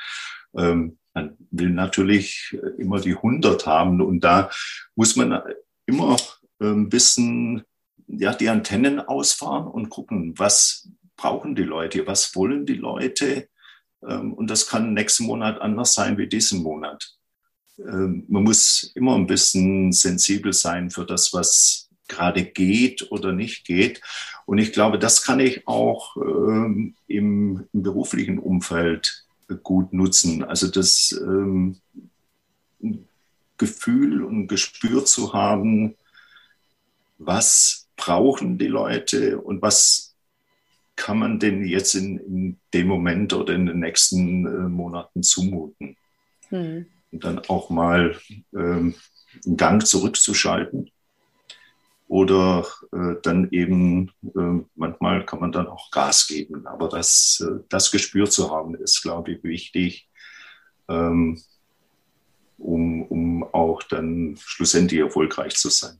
[0.58, 4.50] ähm, man will natürlich immer die 100 haben und da
[4.95, 5.41] muss man
[5.86, 6.17] immer
[6.60, 7.63] ein ähm, bisschen
[8.08, 13.48] ja, die Antennen ausfahren und gucken, was brauchen die Leute, was wollen die Leute.
[14.08, 17.15] Ähm, und das kann nächsten Monat anders sein wie diesen Monat.
[17.78, 23.65] Ähm, man muss immer ein bisschen sensibel sein für das, was gerade geht oder nicht
[23.65, 24.02] geht.
[24.45, 30.44] Und ich glaube, das kann ich auch im, im beruflichen Umfeld gut nutzen.
[30.44, 31.78] Also das ähm,
[33.58, 35.96] Gefühl und Gespür zu haben,
[37.18, 40.16] was brauchen die Leute und was
[40.96, 45.96] kann man denn jetzt in, in dem Moment oder in den nächsten äh, Monaten zumuten.
[46.50, 46.86] Mhm.
[47.12, 48.20] Und dann auch mal
[48.54, 48.96] ähm,
[49.46, 50.92] einen Gang zurückzuschalten
[52.10, 56.65] oder äh, dann eben, äh, manchmal kann man dann auch Gas geben.
[56.67, 60.10] Aber das, äh, das Gespür zu haben, ist, glaube ich, wichtig.
[60.89, 61.39] Ähm,
[62.58, 66.00] um, um auch dann schlussendlich erfolgreich zu sein.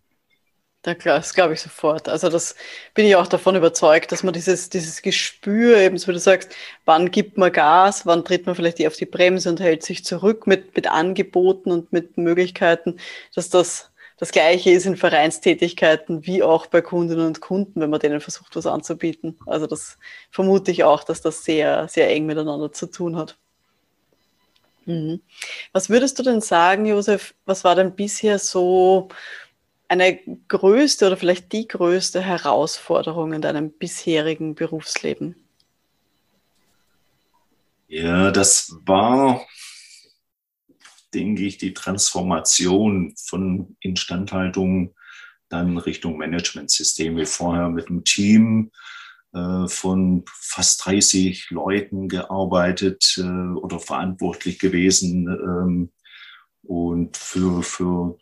[0.86, 2.08] Ja klar, das glaube ich sofort.
[2.10, 2.56] Also das
[2.94, 6.56] bin ich auch davon überzeugt, dass man dieses, dieses Gespür, eben so wie du sagst,
[6.86, 10.48] wann gibt man Gas, wann tritt man vielleicht auf die Bremse und hält sich zurück
[10.48, 12.98] mit, mit Angeboten und mit Möglichkeiten,
[13.36, 13.89] dass das
[14.20, 18.56] das Gleiche ist in Vereinstätigkeiten wie auch bei Kundinnen und Kunden, wenn man denen versucht,
[18.58, 19.40] was anzubieten.
[19.46, 19.98] Also das
[20.30, 23.38] vermute ich auch, dass das sehr, sehr eng miteinander zu tun hat.
[24.86, 25.22] Mhm.
[25.72, 29.08] Was würdest du denn sagen, Josef, was war denn bisher so
[29.88, 35.36] eine größte oder vielleicht die größte Herausforderung in deinem bisherigen Berufsleben?
[37.88, 39.48] Ja, das war,
[41.14, 44.96] denke ich, die Transformation von Instandhaltung
[45.50, 47.26] dann Richtung Managementsysteme.
[47.26, 48.72] Vorher mit einem Team
[49.34, 55.92] äh, von fast 30 Leuten gearbeitet äh, oder verantwortlich gewesen ähm,
[56.64, 58.18] und für, für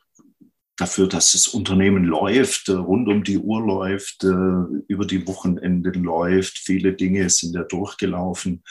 [0.76, 6.58] dafür, dass das Unternehmen läuft, äh, rund um die Uhr läuft, über die Wochenende läuft.
[6.58, 8.63] Viele Dinge sind ja durchgelaufen.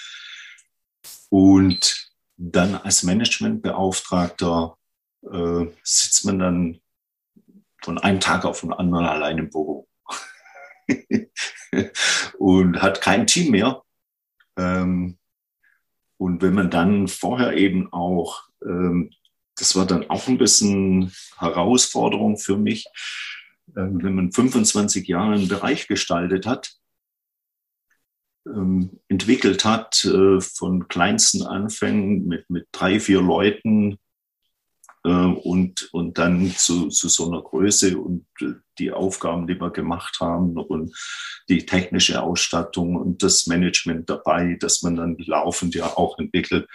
[1.30, 2.05] Und
[2.36, 4.76] dann als Managementbeauftragter
[5.22, 6.80] äh, sitzt man dann
[7.82, 9.88] von einem Tag auf den anderen allein im Büro
[12.38, 13.82] und hat kein Team mehr.
[14.56, 15.18] Ähm,
[16.18, 19.10] und wenn man dann vorher eben auch ähm,
[19.56, 22.86] das war dann auch ein bisschen Herausforderung für mich,
[23.76, 26.74] ähm, wenn man 25 Jahre einen Bereich gestaltet hat,
[28.46, 33.98] ähm, entwickelt hat, äh, von kleinsten Anfängen mit, mit drei, vier Leuten
[35.04, 39.70] äh, und, und dann zu, zu so einer Größe und äh, die Aufgaben, die wir
[39.70, 40.94] gemacht haben und
[41.48, 46.68] die technische Ausstattung und das Management dabei, das man dann laufend ja auch entwickelt,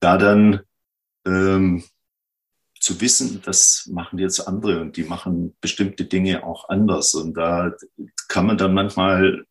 [0.00, 0.60] da dann
[1.26, 1.84] ähm,
[2.80, 7.14] zu wissen, das machen jetzt andere und die machen bestimmte Dinge auch anders.
[7.14, 7.72] Und da
[8.28, 9.44] kann man dann manchmal,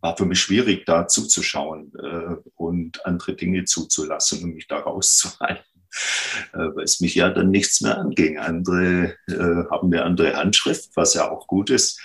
[0.00, 5.64] war für mich schwierig, da zuzuschauen äh, und andere Dinge zuzulassen und mich da rauszuhalten.
[6.52, 8.38] Äh, weil es mich ja dann nichts mehr anging.
[8.38, 12.00] Andere äh, haben eine andere Handschrift, was ja auch gut ist.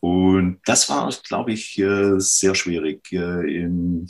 [0.00, 3.12] Und das war, glaube ich, äh, sehr schwierig.
[3.12, 4.08] Äh, im,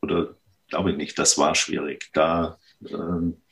[0.00, 0.36] oder
[0.68, 3.42] glaube ich nicht, das war schwierig, da ähm,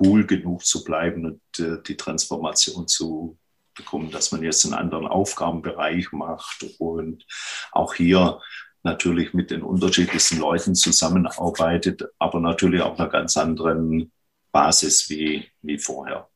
[0.00, 3.38] cool genug zu bleiben und äh, die Transformation zu
[3.74, 7.24] bekommen, dass man jetzt einen anderen Aufgabenbereich macht und
[7.72, 8.40] auch hier
[8.82, 14.12] natürlich mit den unterschiedlichsten Leuten zusammenarbeitet, aber natürlich auf einer ganz anderen
[14.52, 16.28] Basis wie, wie vorher.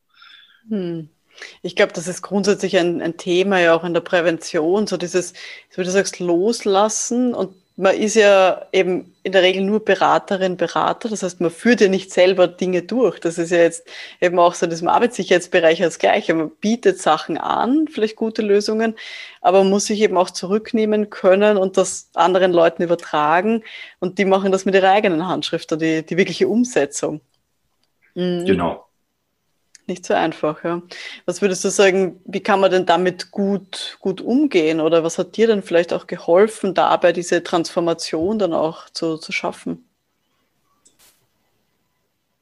[0.69, 1.09] Hm.
[1.63, 5.35] Ich glaube, das ist grundsätzlich ein, ein, Thema ja auch in der Prävention, so dieses,
[5.75, 11.09] wie du sagst, loslassen und man ist ja eben in der Regel nur Beraterin, Berater.
[11.09, 13.21] Das heißt, man führt ja nicht selber Dinge durch.
[13.21, 13.87] Das ist ja jetzt
[14.21, 16.35] eben auch so in diesem Arbeitssicherheitsbereich das Gleiche.
[16.35, 18.97] Man bietet Sachen an, vielleicht gute Lösungen,
[19.41, 23.63] aber man muss sich eben auch zurücknehmen können und das anderen Leuten übertragen.
[24.01, 27.21] Und die machen das mit ihrer eigenen Handschrift, die, die wirkliche Umsetzung.
[28.17, 28.45] Mhm.
[28.45, 28.88] Genau.
[29.89, 30.83] Nicht so einfach, ja.
[31.25, 34.83] Was würdest du sagen, wie kann man denn damit gut, gut umgehen?
[34.83, 39.33] Oder was hat dir denn vielleicht auch geholfen, dabei diese Transformation dann auch zu, zu
[39.33, 39.89] schaffen?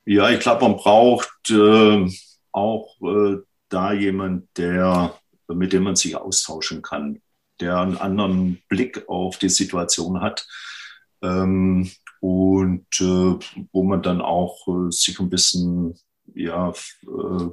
[0.04, 2.09] Ja, ich glaube, man braucht äh,
[2.50, 3.37] auch äh,
[3.68, 5.14] da jemand, der,
[5.46, 7.22] mit dem man sich austauschen kann,
[7.61, 10.48] der einen anderen Blick auf die Situation hat.
[11.22, 13.38] Ähm, und äh,
[13.72, 15.96] wo man dann auch äh, sich ein bisschen
[16.37, 17.49] ja, äh,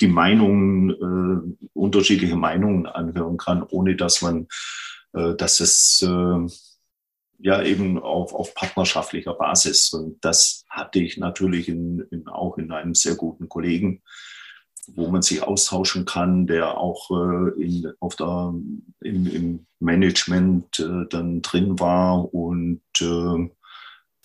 [0.00, 4.46] die Meinungen, äh, unterschiedliche Meinungen anhören kann, ohne dass man,
[5.12, 6.06] äh, dass es
[7.42, 9.92] ja eben auf, auf partnerschaftlicher Basis.
[9.92, 14.02] Und das hatte ich natürlich in, in, auch in einem sehr guten Kollegen,
[14.88, 18.54] wo man sich austauschen kann, der auch äh, in, auf der,
[19.00, 22.32] im, im Management äh, dann drin war.
[22.34, 23.50] Und äh,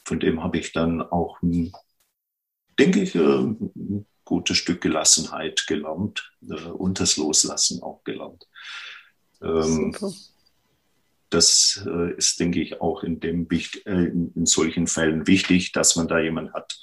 [0.04, 1.72] von dem habe ich dann auch ein
[2.80, 8.48] denke ich, äh, ein gutes Stück Gelassenheit gelernt äh, und das Loslassen auch gelernt.
[9.42, 9.96] Ähm,
[11.30, 16.20] das äh, ist, denke ich, auch in, dem, in solchen Fällen wichtig, dass man da
[16.20, 16.80] jemanden hat,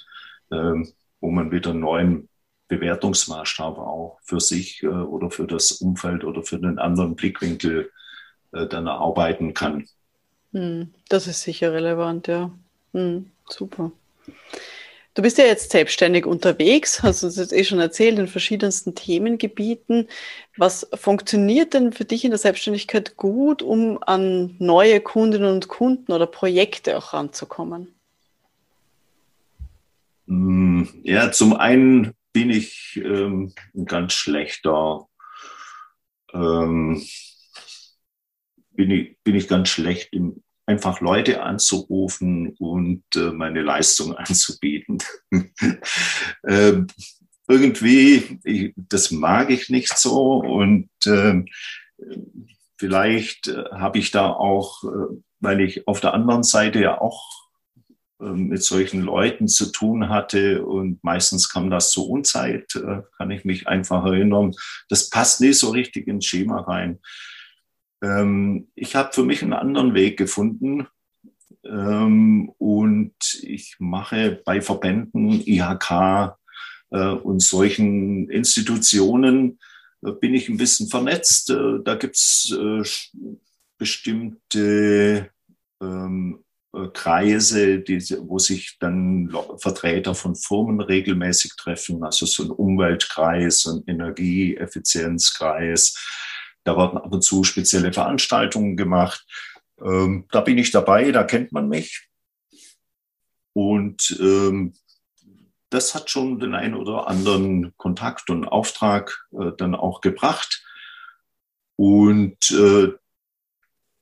[0.51, 0.91] ähm,
[1.21, 2.29] wo man wieder einen neuen
[2.67, 7.91] Bewertungsmaßstab auch für sich oder für das Umfeld oder für den anderen Blickwinkel
[8.51, 9.87] dann erarbeiten kann.
[10.53, 12.51] Hm, das ist sicher relevant, ja.
[12.93, 13.91] Hm, super.
[15.15, 20.07] Du bist ja jetzt selbstständig unterwegs, hast uns jetzt eh schon erzählt, in verschiedensten Themengebieten.
[20.57, 26.11] Was funktioniert denn für dich in der Selbstständigkeit gut, um an neue Kundinnen und Kunden
[26.11, 27.93] oder Projekte auch ranzukommen?
[30.27, 35.07] Hm, ja, zum einen bin ich ähm, ein ganz schlechter,
[36.33, 37.03] ähm,
[38.71, 44.97] bin, ich, bin ich ganz schlecht im einfach Leute anzurufen und äh, meine Leistung anzubieten.
[46.47, 46.87] ähm,
[47.47, 51.43] irgendwie, ich, das mag ich nicht so und äh,
[52.77, 57.29] vielleicht äh, habe ich da auch, äh, weil ich auf der anderen Seite ja auch
[58.21, 63.31] ähm, mit solchen Leuten zu tun hatte und meistens kam das zur Unzeit, äh, kann
[63.31, 64.53] ich mich einfach erinnern.
[64.89, 66.99] Das passt nicht so richtig ins Schema rein.
[68.03, 70.87] Ähm, ich habe für mich einen anderen Weg gefunden
[71.63, 76.35] ähm, und ich mache bei Verbänden, IHK
[76.91, 79.59] äh, und solchen Institutionen
[80.19, 81.49] bin ich ein bisschen vernetzt.
[81.49, 82.53] da gibt es
[83.77, 85.29] bestimmte
[86.75, 93.67] äh, Kreise, die, wo sich dann Vertreter von Firmen regelmäßig treffen, also so ein Umweltkreis,
[93.67, 95.95] ein Energieeffizienzkreis.
[96.63, 99.25] Da werden ab und zu spezielle Veranstaltungen gemacht.
[99.81, 102.07] Ähm, da bin ich dabei, da kennt man mich.
[103.53, 104.73] Und ähm,
[105.69, 110.63] das hat schon den einen oder anderen Kontakt und Auftrag äh, dann auch gebracht.
[111.75, 112.93] Und äh,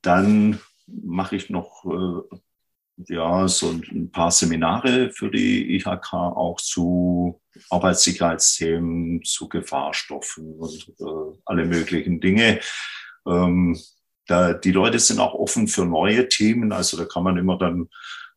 [0.02, 2.36] dann mache ich noch äh,
[3.08, 7.40] ja, so ein paar Seminare für die IHK auch zu
[7.70, 12.60] Arbeitssicherheitsthemen, zu Gefahrstoffen und äh, alle möglichen Dinge.
[13.26, 13.78] Ähm,
[14.26, 17.88] da, die Leute sind auch offen für neue Themen, also da kann man immer dann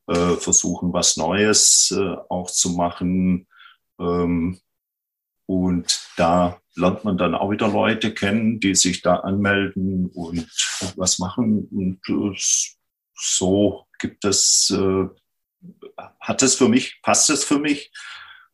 [0.07, 3.47] äh, versuchen, was Neues äh, auch zu machen.
[3.99, 4.59] Ähm,
[5.47, 10.47] und da lernt man dann auch wieder Leute kennen, die sich da anmelden und
[10.95, 11.67] was machen.
[11.71, 12.35] Und äh,
[13.15, 15.05] so gibt es, äh,
[16.19, 17.91] hat es für mich, passt es für mich,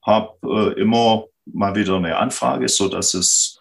[0.03, 3.59] habe äh, immer mal wieder eine Anfrage, so dass es,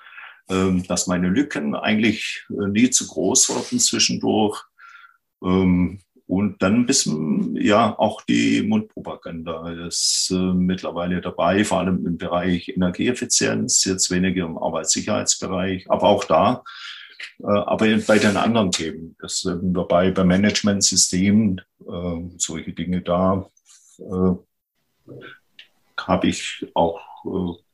[0.48, 4.62] ähm, dass meine Lücken eigentlich äh, nie zu groß wurden zwischendurch.
[5.42, 12.06] Ähm, und dann ein bisschen, ja, auch die Mundpropaganda ist äh, mittlerweile dabei, vor allem
[12.06, 16.62] im Bereich Energieeffizienz, jetzt weniger im Arbeitssicherheitsbereich, aber auch da
[17.42, 23.46] aber bei den anderen Themen, das sind wir bei, bei Managementsystemen, äh, solche Dinge da,
[23.98, 24.34] äh,
[25.98, 27.00] habe ich auch,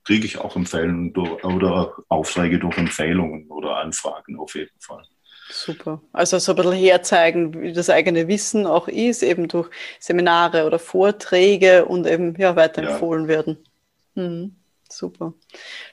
[0.05, 5.05] kriege ich auch Empfehlungen oder Aufträge durch Empfehlungen oder Anfragen auf jeden Fall.
[5.49, 6.03] Super.
[6.13, 10.79] Also so ein bisschen herzeigen, wie das eigene Wissen auch ist, eben durch Seminare oder
[10.79, 13.29] Vorträge und eben ja, weiterempfohlen ja.
[13.29, 13.59] werden.
[14.15, 14.57] Mhm.
[14.89, 15.35] Super.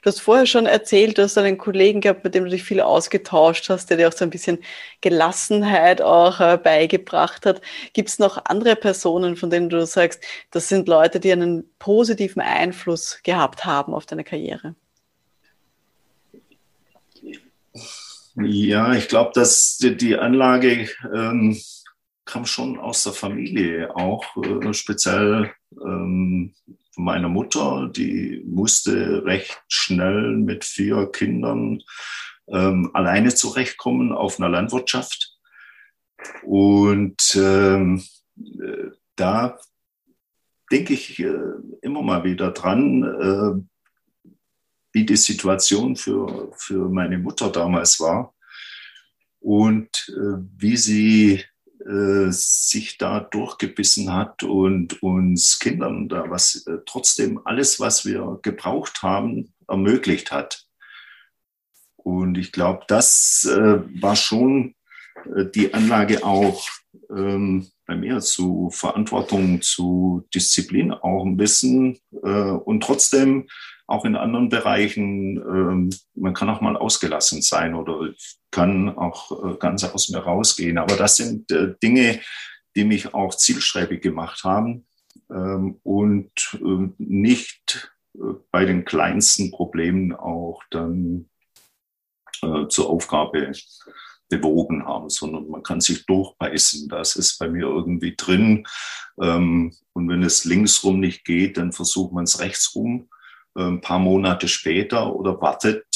[0.02, 2.80] Du hast vorher schon erzählt, du hast einen Kollegen gehabt, mit dem du dich viel
[2.80, 4.58] ausgetauscht hast, der dir auch so ein bisschen
[5.00, 7.60] Gelassenheit auch äh, beigebracht hat.
[7.92, 12.40] Gibt es noch andere Personen, von denen du sagst, das sind Leute, die einen positiven
[12.40, 14.74] Einfluss gehabt haben auf deine Karriere?
[18.36, 21.58] Ja, ich glaube, dass die Anlage ähm,
[22.24, 25.52] kam schon aus der Familie auch, äh, speziell
[25.84, 26.54] ähm,
[26.94, 31.82] von meiner Mutter, die musste recht schnell mit vier Kindern
[32.48, 35.36] ähm, alleine zurechtkommen auf einer Landwirtschaft.
[36.42, 38.02] Und ähm,
[38.38, 39.58] äh, da
[40.70, 41.34] denke ich äh,
[41.82, 44.30] immer mal wieder dran, äh,
[44.92, 48.34] wie die Situation für, für meine Mutter damals war
[49.40, 51.44] und äh, wie sie
[51.80, 58.38] äh, sich da durchgebissen hat und uns Kindern da was äh, trotzdem alles, was wir
[58.42, 60.66] gebraucht haben, ermöglicht hat.
[61.96, 64.74] Und ich glaube, das äh, war schon
[65.36, 66.66] äh, die Anlage auch
[67.10, 73.46] ähm, bei mir zu Verantwortung, zu Disziplin auch ein bisschen und trotzdem
[73.86, 78.12] auch in anderen Bereichen, ähm, man kann auch mal ausgelassen sein oder
[78.50, 80.78] kann auch äh, ganz aus mir rausgehen.
[80.78, 82.20] Aber das sind äh, Dinge,
[82.76, 84.86] die mich auch zielstrebig gemacht haben
[85.30, 87.90] ähm, und äh, nicht
[88.52, 91.28] bei den kleinsten Problemen auch dann
[92.68, 93.50] zur Aufgabe
[94.28, 96.88] bewogen haben, sondern man kann sich durchbeißen.
[96.88, 98.66] Das ist bei mir irgendwie drin.
[99.20, 103.08] Ähm, und wenn es linksrum nicht geht, dann versucht man es rechtsrum
[103.56, 105.86] ein paar Monate später oder wartet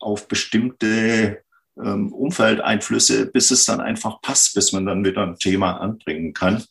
[0.00, 1.42] auf bestimmte
[1.82, 6.64] ähm, Umfeldeinflüsse, bis es dann einfach passt, bis man dann wieder ein Thema anbringen kann.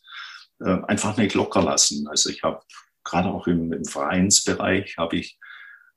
[0.60, 2.08] Äh, einfach nicht locker lassen.
[2.08, 2.60] Also ich habe
[3.04, 5.38] gerade auch im, im Vereinsbereich habe ich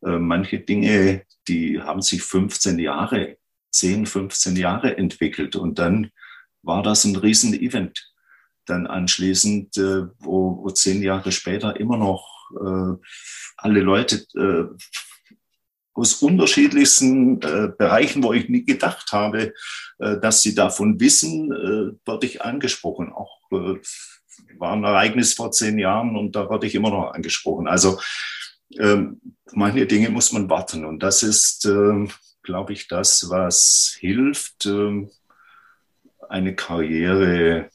[0.03, 3.37] äh, manche Dinge, die haben sich 15 Jahre,
[3.71, 6.11] 10, 15 Jahre entwickelt und dann
[6.61, 8.07] war das ein Riesen-Event.
[8.65, 12.97] dann anschließend, äh, wo, wo zehn Jahre später immer noch äh,
[13.57, 14.65] alle Leute äh,
[15.93, 19.53] aus unterschiedlichsten äh, Bereichen, wo ich nie gedacht habe,
[19.99, 23.11] äh, dass sie davon wissen, äh, werde ich angesprochen.
[23.11, 23.79] Auch äh,
[24.57, 27.67] war ein Ereignis vor zehn Jahren und da werde ich immer noch angesprochen.
[27.67, 27.99] Also
[28.79, 29.19] ähm,
[29.51, 32.07] manche Dinge muss man warten und das ist, äh,
[32.43, 35.07] glaube ich, das, was hilft, äh,
[36.29, 37.69] eine Karriere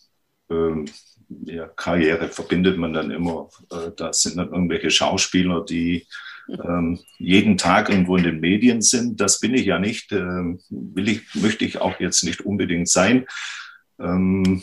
[0.48, 0.86] ähm,
[1.28, 3.48] ja, Karriere verbindet man dann immer.
[3.70, 6.06] Äh, da sind dann irgendwelche Schauspieler, die
[6.48, 9.20] ähm, jeden Tag irgendwo in den Medien sind.
[9.20, 10.12] Das bin ich ja nicht.
[10.12, 13.26] Ähm, will ich, möchte ich auch jetzt nicht unbedingt sein.
[13.98, 14.62] Ähm,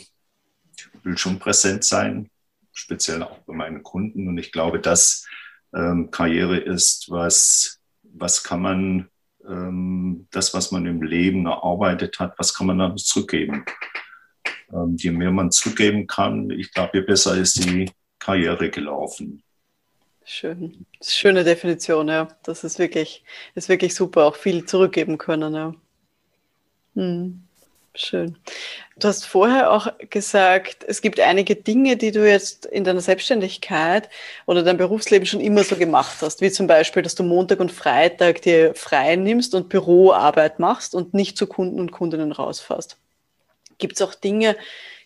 [0.76, 2.30] ich will schon präsent sein,
[2.72, 4.28] speziell auch bei meinen Kunden.
[4.28, 5.26] Und ich glaube, dass
[5.74, 9.08] ähm, Karriere ist, was, was kann man,
[9.46, 13.64] ähm, das, was man im Leben erarbeitet hat, was kann man dann zurückgeben?
[14.72, 19.42] Ähm, je mehr man zurückgeben kann, ich glaube, je besser ist die Karriere gelaufen.
[20.24, 20.86] Schön.
[21.02, 22.28] Schöne Definition, ja.
[22.44, 25.74] Das ist wirklich, ist wirklich super, auch viel zurückgeben können, ja.
[26.94, 27.44] Hm.
[27.96, 28.36] Schön.
[28.96, 34.08] Du hast vorher auch gesagt, es gibt einige Dinge, die du jetzt in deiner Selbstständigkeit
[34.46, 37.70] oder deinem Berufsleben schon immer so gemacht hast, wie zum Beispiel, dass du Montag und
[37.70, 42.96] Freitag dir frei nimmst und Büroarbeit machst und nicht zu Kunden und Kundinnen rausfährst.
[43.78, 44.56] Gibt es auch Dinge,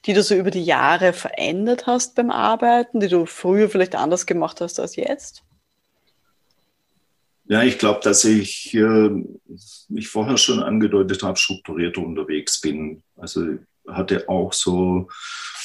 [0.07, 4.27] die du so über die Jahre verändert hast beim Arbeiten, die du früher vielleicht anders
[4.27, 5.43] gemacht hast als jetzt?
[7.47, 9.11] Ja, ich glaube, dass ich, äh,
[9.89, 13.03] ich vorher schon angedeutet habe, strukturierter unterwegs bin.
[13.17, 13.59] Also
[13.89, 15.09] hatte auch so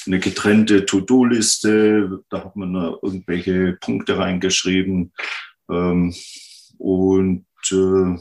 [0.05, 5.13] eine getrennte To-Do-Liste, da hat man irgendwelche Punkte reingeschrieben.
[5.69, 6.15] Ähm,
[6.77, 8.17] und äh,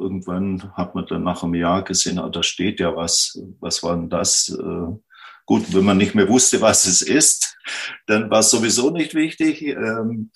[0.00, 3.96] irgendwann hat man dann nach einem Jahr gesehen, ah, da steht ja was, was war
[3.96, 4.48] denn das?
[4.48, 4.96] Äh,
[5.46, 7.56] gut, wenn man nicht mehr wusste, was es ist,
[8.06, 9.62] dann war es sowieso nicht wichtig.
[9.62, 10.30] Ähm,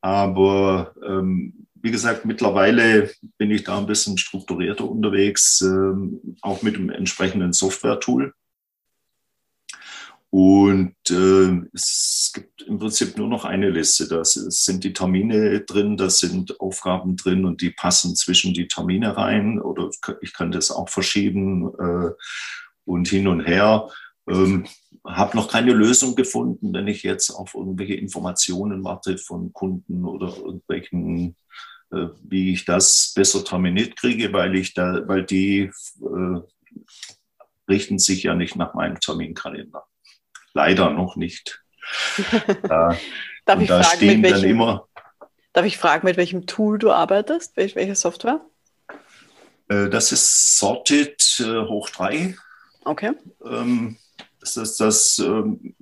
[0.00, 6.76] aber ähm, wie gesagt, mittlerweile bin ich da ein bisschen strukturierter unterwegs, ähm, auch mit
[6.76, 8.32] dem entsprechenden Software-Tool.
[10.36, 14.08] Und äh, es gibt im Prinzip nur noch eine Liste.
[14.08, 19.16] Da sind die Termine drin, da sind Aufgaben drin und die passen zwischen die Termine
[19.16, 19.60] rein.
[19.60, 19.90] Oder
[20.22, 22.10] ich kann das auch verschieben äh,
[22.84, 23.88] und hin und her.
[24.28, 24.66] Ähm,
[25.06, 30.36] habe noch keine Lösung gefunden, wenn ich jetzt auf irgendwelche Informationen warte von Kunden oder
[30.36, 31.36] irgendwelchen,
[31.92, 35.70] äh, wie ich das besser terminiert kriege, weil ich da, weil die
[36.00, 36.40] äh,
[37.68, 39.84] richten sich ja nicht nach meinem Terminkalender
[40.54, 41.62] leider noch nicht.
[42.68, 44.88] Darf ich da fragen, stehen welchem, dann immer.
[45.52, 47.56] Darf ich fragen, mit welchem Tool du arbeitest?
[47.56, 48.40] Welche, welche Software?
[49.68, 52.36] Äh, das ist Sorted äh, hoch 3.
[52.84, 53.12] Okay.
[53.44, 53.98] Ähm,
[54.40, 55.74] das ist das, ähm,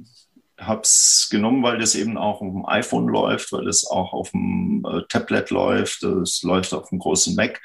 [0.66, 4.30] habe es genommen, weil das eben auch auf dem iPhone läuft, weil es auch auf
[4.30, 7.60] dem äh, Tablet läuft, es läuft auf dem großen Mac,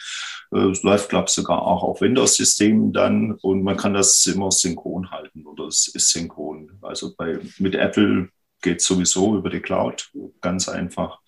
[0.52, 4.52] äh, es läuft, glaube ich, sogar auch auf Windows-Systemen dann und man kann das immer
[4.52, 6.72] synchron halten oder es ist synchron.
[6.82, 8.30] Also bei, mit Apple
[8.62, 10.10] geht es sowieso über die Cloud,
[10.42, 11.20] ganz einfach.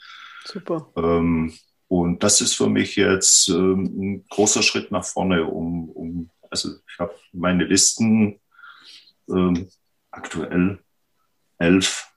[0.46, 0.92] Super.
[0.96, 1.54] Ähm,
[1.88, 6.70] und das ist für mich jetzt ähm, ein großer Schritt nach vorne, um, um also
[6.70, 8.40] ich habe meine Listen
[9.30, 9.70] ähm,
[10.12, 10.80] aktuell
[11.60, 12.12] elf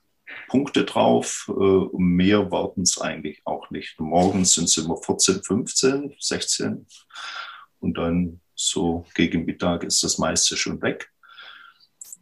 [0.48, 1.48] Punkte drauf.
[1.48, 4.00] Äh, mehr warten es eigentlich auch nicht.
[4.00, 6.86] Morgens sind es immer 14, 15, 16
[7.80, 11.10] und dann so gegen Mittag ist das meiste schon weg.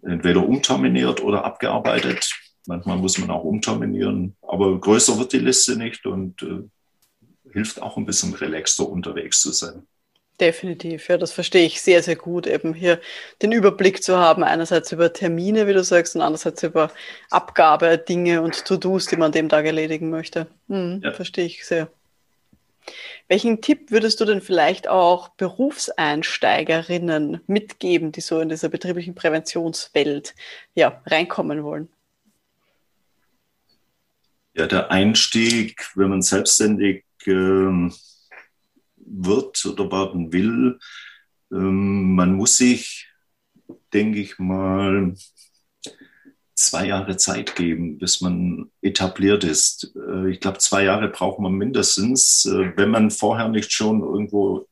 [0.02, 2.32] Entweder umterminiert oder abgearbeitet.
[2.66, 6.62] Manchmal muss man auch umterminieren, aber größer wird die Liste nicht und äh,
[7.52, 9.86] hilft auch ein bisschen relaxter unterwegs zu sein.
[10.40, 12.98] Definitiv, ja, das verstehe ich sehr, sehr gut, eben hier
[13.42, 16.90] den Überblick zu haben, einerseits über Termine, wie du sagst, und andererseits über
[17.28, 20.46] Abgabe, Dinge und To-Dos, die man an dem Tag erledigen möchte.
[20.68, 21.12] Hm, ja.
[21.12, 21.90] Verstehe ich sehr.
[23.28, 30.34] Welchen Tipp würdest du denn vielleicht auch Berufseinsteigerinnen mitgeben, die so in dieser betrieblichen Präventionswelt
[30.74, 31.90] ja, reinkommen wollen?
[34.54, 37.92] Ja, der Einstieg, wenn man selbstständig ähm,
[39.06, 40.78] wird oder werden will.
[41.52, 43.08] Ähm, man muss sich,
[43.92, 45.14] denke ich mal,
[46.54, 49.94] zwei Jahre Zeit geben, bis man etabliert ist.
[49.96, 54.66] Äh, ich glaube, zwei Jahre braucht man mindestens, äh, wenn man vorher nicht schon irgendwo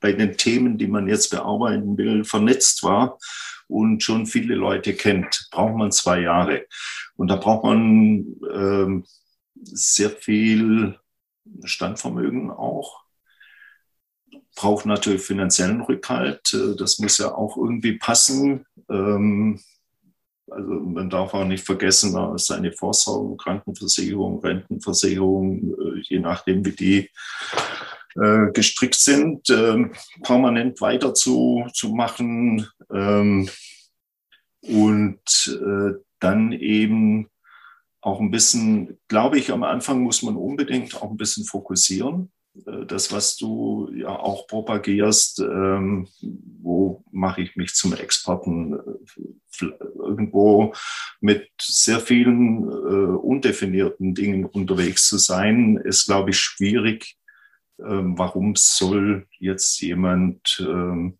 [0.00, 3.18] bei den Themen, die man jetzt bearbeiten will, vernetzt war
[3.68, 6.66] und schon viele Leute kennt, braucht man zwei Jahre.
[7.16, 9.02] Und da braucht man äh,
[9.62, 10.98] sehr viel
[11.64, 13.04] Standvermögen auch.
[14.56, 16.54] Braucht natürlich finanziellen Rückhalt.
[16.54, 18.66] Äh, das muss ja auch irgendwie passen.
[18.88, 19.60] Ähm,
[20.52, 27.10] Also man darf auch nicht vergessen, seine Vorsorgen, Krankenversicherung, Rentenversicherung, äh, je nachdem, wie die
[28.16, 29.88] äh, gestrickt sind, äh,
[30.24, 31.64] permanent weiter zu,
[31.94, 33.48] machen ähm,
[34.62, 37.28] und äh, dann eben
[38.00, 42.32] auch ein bisschen, glaube ich, am Anfang muss man unbedingt auch ein bisschen fokussieren.
[42.66, 46.08] Äh, das, was du ja auch propagierst, ähm,
[46.62, 48.74] wo mache ich mich zum Experten?
[48.74, 49.66] Äh,
[49.98, 50.74] irgendwo
[51.20, 57.16] mit sehr vielen äh, undefinierten Dingen unterwegs zu sein, ist, glaube ich, schwierig.
[57.78, 61.18] Ähm, warum soll jetzt jemand ähm,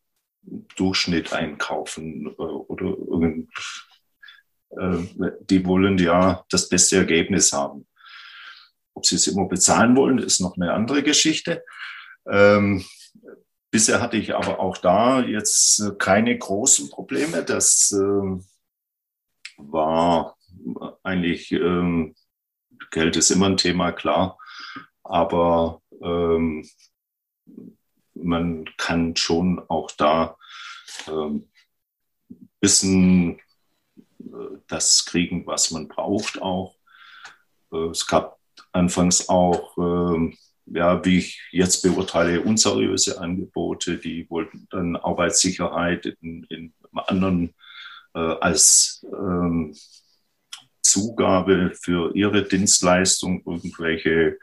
[0.76, 3.89] Durchschnitt einkaufen äh, oder irgend, äh,
[4.71, 7.87] die wollen ja das beste Ergebnis haben.
[8.95, 11.64] Ob sie es immer bezahlen wollen, ist noch eine andere Geschichte.
[12.29, 12.85] Ähm,
[13.71, 17.43] bisher hatte ich aber auch da jetzt keine großen Probleme.
[17.43, 18.41] Das äh,
[19.57, 20.37] war
[21.03, 22.14] eigentlich, ähm,
[22.91, 24.39] Geld ist immer ein Thema, klar.
[25.03, 26.68] Aber ähm,
[28.14, 30.37] man kann schon auch da
[31.09, 31.51] ähm,
[32.61, 33.43] bisschen äh,
[34.68, 36.74] das kriegen, was man braucht auch.
[37.72, 38.39] Äh, es gab
[38.72, 46.45] anfangs auch, äh, ja, wie ich jetzt beurteile, unseriöse Angebote, die wollten dann Arbeitssicherheit in,
[46.45, 47.55] in anderen
[48.14, 49.74] äh, als ähm,
[50.83, 54.39] Zugabe für ihre Dienstleistung irgendwelche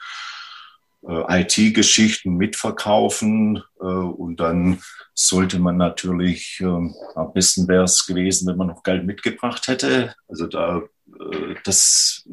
[1.07, 4.81] äh, IT-Geschichten mitverkaufen äh, und dann
[5.13, 10.13] sollte man natürlich, ähm, am besten wäre es gewesen, wenn man noch Geld mitgebracht hätte.
[10.27, 12.27] Also da äh, das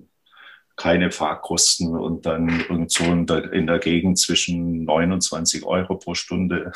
[0.76, 6.72] keine Fahrkosten und dann irgendwo in der, in der Gegend zwischen 29 Euro pro Stunde.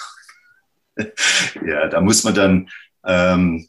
[1.66, 2.70] ja, da muss man dann,
[3.05, 3.68] ähm,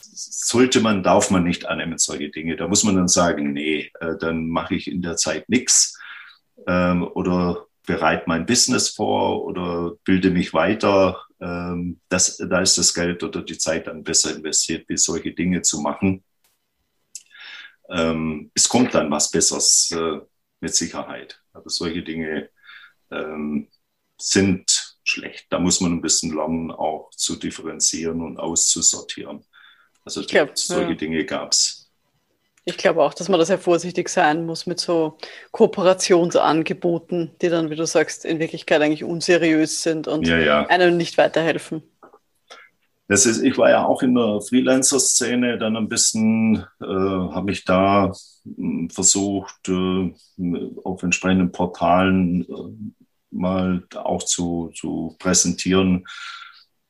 [0.00, 2.56] sollte man, darf man nicht annehmen, solche Dinge.
[2.56, 5.98] Da muss man dann sagen, nee, äh, dann mache ich in der Zeit nichts
[6.66, 11.20] ähm, oder bereite mein Business vor oder bilde mich weiter.
[11.40, 15.62] Ähm, das, da ist das Geld oder die Zeit dann besser investiert, wie solche Dinge
[15.62, 16.24] zu machen.
[17.90, 20.20] Ähm, es kommt dann was Besseres äh,
[20.60, 21.42] mit Sicherheit.
[21.52, 22.50] Aber solche Dinge
[23.10, 23.68] ähm,
[24.18, 25.46] sind schlecht.
[25.50, 29.44] Da muss man ein bisschen lernen, auch zu differenzieren und auszusortieren.
[30.04, 30.96] Also glaub, solche ja.
[30.96, 31.81] Dinge gab es.
[32.64, 35.18] Ich glaube auch, dass man da sehr vorsichtig sein muss mit so
[35.50, 40.66] Kooperationsangeboten, die dann, wie du sagst, in Wirklichkeit eigentlich unseriös sind und ja, ja.
[40.66, 41.82] einem nicht weiterhelfen.
[43.08, 47.64] Das ist, ich war ja auch in der Freelancer-Szene, dann ein bisschen äh, habe ich
[47.64, 48.12] da
[48.44, 50.14] hm, versucht, äh,
[50.84, 52.92] auf entsprechenden Portalen äh,
[53.30, 56.06] mal auch zu, zu präsentieren.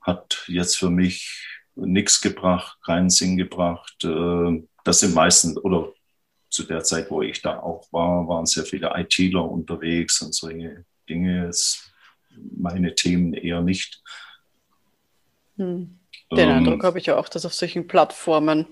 [0.01, 1.45] Hat jetzt für mich
[1.75, 4.05] nichts gebracht, keinen Sinn gebracht.
[4.05, 5.93] Äh, das sind meistens, oder
[6.53, 10.85] zu der Zeit, wo ich da auch war, waren sehr viele ITler unterwegs und solche
[11.09, 11.51] Dinge.
[12.59, 14.03] meine Themen eher nicht.
[15.57, 15.99] Hm.
[16.31, 18.67] Den ähm, Eindruck habe ich auch, dass auf solchen Plattformen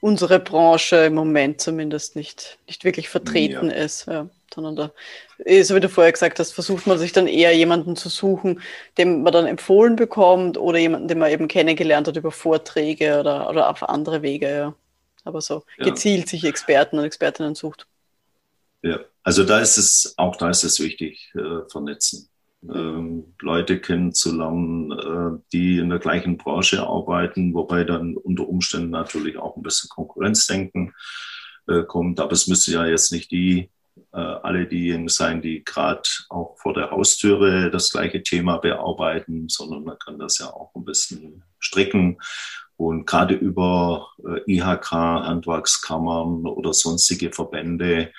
[0.00, 3.76] unsere Branche im Moment zumindest nicht, nicht wirklich vertreten ja.
[3.76, 4.06] ist.
[4.06, 4.92] Ja, sondern da,
[5.44, 8.60] eh, so wie du vorher gesagt hast, versucht man sich dann eher jemanden zu suchen,
[8.98, 13.48] dem man dann empfohlen bekommt oder jemanden, den man eben kennengelernt hat über Vorträge oder,
[13.48, 14.48] oder auf andere Wege.
[14.48, 14.74] Ja
[15.24, 15.84] aber so ja.
[15.84, 17.86] gezielt sich Experten und Expertinnen sucht.
[18.82, 22.28] Ja, also da ist es, auch da ist es wichtig, äh, vernetzen.
[22.68, 29.36] Ähm, Leute kennenzulernen, äh, die in der gleichen Branche arbeiten, wobei dann unter Umständen natürlich
[29.36, 30.94] auch ein bisschen Konkurrenzdenken
[31.68, 32.20] äh, kommt.
[32.20, 33.70] Aber es müssen ja jetzt nicht die
[34.12, 39.84] äh, alle diejenigen sein, die gerade auch vor der Haustüre das gleiche Thema bearbeiten, sondern
[39.84, 42.18] man kann das ja auch ein bisschen stricken
[42.88, 48.12] und gerade über äh, IHK, Handwerkskammern oder sonstige Verbände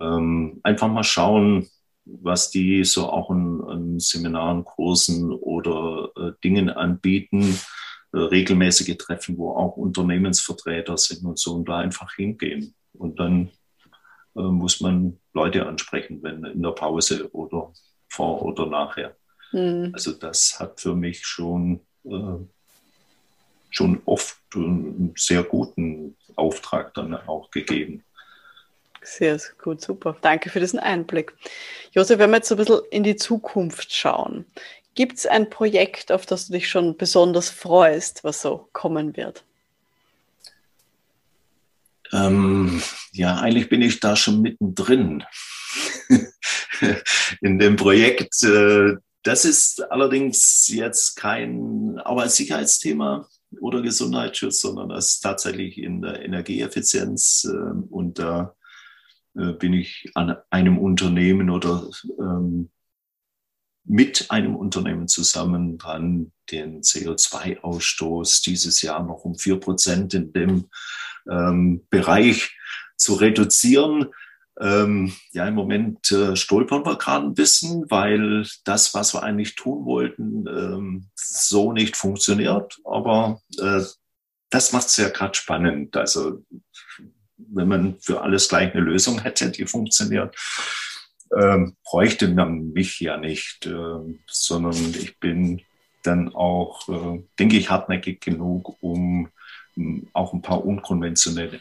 [0.00, 1.68] ähm, einfach mal schauen,
[2.04, 7.58] was die so auch in, in Seminaren, Kursen oder äh, Dingen anbieten,
[8.12, 12.74] äh, regelmäßige Treffen, wo auch Unternehmensvertreter sind und so und da einfach hingehen.
[12.92, 13.50] Und dann
[14.36, 17.72] äh, muss man Leute ansprechen, wenn in der Pause oder
[18.08, 19.16] vor oder nachher.
[19.52, 19.90] Mhm.
[19.92, 22.38] Also das hat für mich schon äh,
[23.76, 28.02] schon oft einen sehr guten Auftrag dann auch gegeben.
[29.02, 30.16] Sehr gut, super.
[30.20, 31.34] Danke für diesen Einblick.
[31.92, 34.46] Josef, wenn wir jetzt ein bisschen in die Zukunft schauen,
[34.94, 39.44] gibt es ein Projekt, auf das du dich schon besonders freust, was so kommen wird?
[42.12, 45.22] Ähm, ja, eigentlich bin ich da schon mittendrin
[47.40, 48.42] in dem Projekt.
[48.42, 53.28] Äh, das ist allerdings jetzt kein Arbeitssicherheitsthema,
[53.60, 57.48] oder Gesundheitsschutz, sondern das ist tatsächlich in der Energieeffizienz.
[57.50, 58.54] Ähm, und da
[59.34, 61.88] äh, bin ich an einem Unternehmen oder
[62.18, 62.70] ähm,
[63.84, 70.66] mit einem Unternehmen zusammen dran, den CO2-Ausstoß dieses Jahr noch um vier Prozent in dem
[71.30, 72.56] ähm, Bereich
[72.96, 74.06] zu reduzieren.
[74.58, 79.54] Ähm, ja, im Moment äh, stolpern wir gerade ein bisschen, weil das, was wir eigentlich
[79.54, 82.78] tun wollten, ähm, so nicht funktioniert.
[82.84, 83.82] Aber äh,
[84.50, 85.96] das macht es ja gerade spannend.
[85.96, 86.42] Also
[87.36, 90.34] wenn man für alles gleich eine Lösung hätte, die funktioniert,
[91.36, 95.62] ähm, bräuchte man mich ja nicht, äh, sondern ich bin
[96.02, 99.28] dann auch, äh, denke ich, hartnäckig genug, um
[99.76, 101.60] um auch ein paar unkonventionelle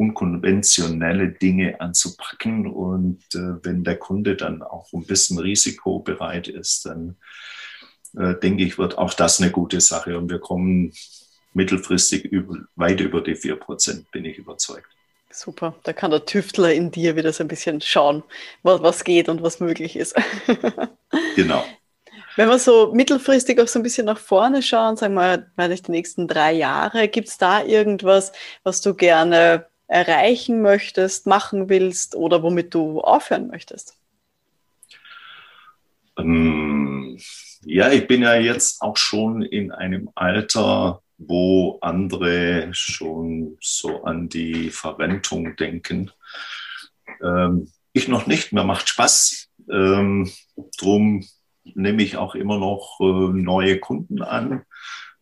[0.00, 2.66] unkonventionelle Dinge anzupacken.
[2.66, 7.16] Und äh, wenn der Kunde dann auch ein bisschen risikobereit ist, dann
[8.16, 10.16] äh, denke ich, wird auch das eine gute Sache.
[10.16, 10.94] Und wir kommen
[11.52, 14.88] mittelfristig über, weit über die 4%, bin ich überzeugt.
[15.32, 18.24] Super, da kann der Tüftler in dir wieder so ein bisschen schauen,
[18.62, 20.14] was, was geht und was möglich ist.
[21.36, 21.64] genau.
[22.36, 25.90] Wenn wir so mittelfristig auch so ein bisschen nach vorne schauen, sagen wir mal die
[25.90, 28.32] nächsten drei Jahre, gibt es da irgendwas,
[28.64, 33.96] was du gerne erreichen möchtest, machen willst oder womit du aufhören möchtest?
[36.16, 37.18] Ähm,
[37.64, 44.28] ja, ich bin ja jetzt auch schon in einem Alter, wo andere schon so an
[44.28, 46.12] die Verrentung denken.
[47.22, 49.48] Ähm, ich noch nicht, mir macht Spaß.
[49.70, 50.30] Ähm,
[50.78, 51.26] drum
[51.64, 54.62] nehme ich auch immer noch äh, neue Kunden an,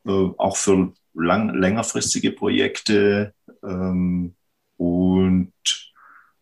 [0.07, 3.33] äh, auch für lang, längerfristige Projekte.
[4.79, 5.53] Und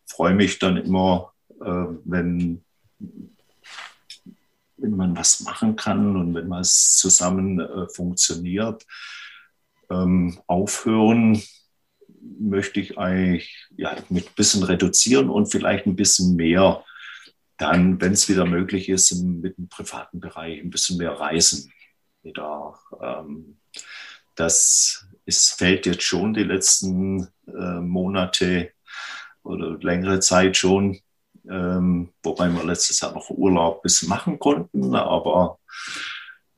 [0.07, 2.64] freue mich dann immer, äh, wenn,
[4.76, 8.87] wenn man was machen kann und wenn was zusammen äh, funktioniert.
[9.91, 11.43] Ähm, aufhören
[12.39, 16.84] möchte ich eigentlich ja, mit ein bisschen reduzieren und vielleicht ein bisschen mehr
[17.57, 21.72] dann, wenn es wieder möglich ist, im, mit dem privaten Bereich ein bisschen mehr reisen.
[22.22, 23.59] Wieder, ähm,
[24.34, 28.72] das es fällt jetzt schon die letzten äh, Monate
[29.43, 30.99] oder längere Zeit schon,
[31.49, 35.59] ähm, wobei wir letztes Jahr noch Urlaub bis machen konnten, aber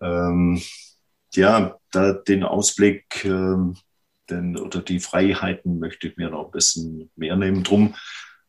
[0.01, 0.62] ähm,
[1.35, 3.77] ja, da den Ausblick ähm,
[4.31, 7.64] denn, oder die Freiheiten möchte ich mir noch ein bisschen mehr nehmen.
[7.64, 7.95] Drum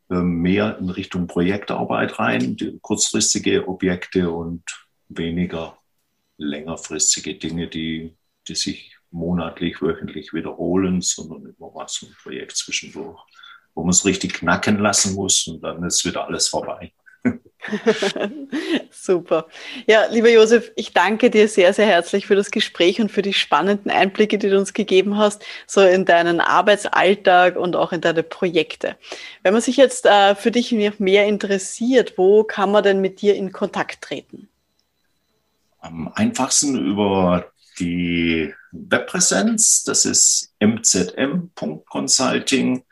[0.09, 4.63] ähm, mehr in Richtung Projektarbeit rein, kurzfristige Objekte und
[5.07, 5.78] weniger
[6.38, 8.15] längerfristige Dinge, die,
[8.47, 13.20] die sich monatlich, wöchentlich wiederholen, sondern immer mal so ein Projekt zwischendurch,
[13.74, 16.93] wo man es richtig knacken lassen muss und dann ist wieder alles vorbei.
[18.91, 19.47] Super.
[19.86, 23.34] Ja, lieber Josef, ich danke dir sehr, sehr herzlich für das Gespräch und für die
[23.34, 28.24] spannenden Einblicke, die du uns gegeben hast, so in deinen Arbeitsalltag und auch in deine
[28.24, 28.95] Projekte.
[29.43, 33.36] Wenn man sich jetzt äh, für dich mehr interessiert, wo kann man denn mit dir
[33.36, 34.47] in Kontakt treten?
[35.80, 42.84] Am einfachsten über die Webpräsenz, das ist mzm.consulting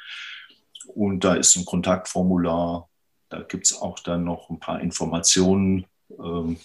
[0.87, 2.89] und da ist ein Kontaktformular
[3.29, 5.85] da gibt es auch dann noch ein paar Informationen
[6.17, 6.57] ähm,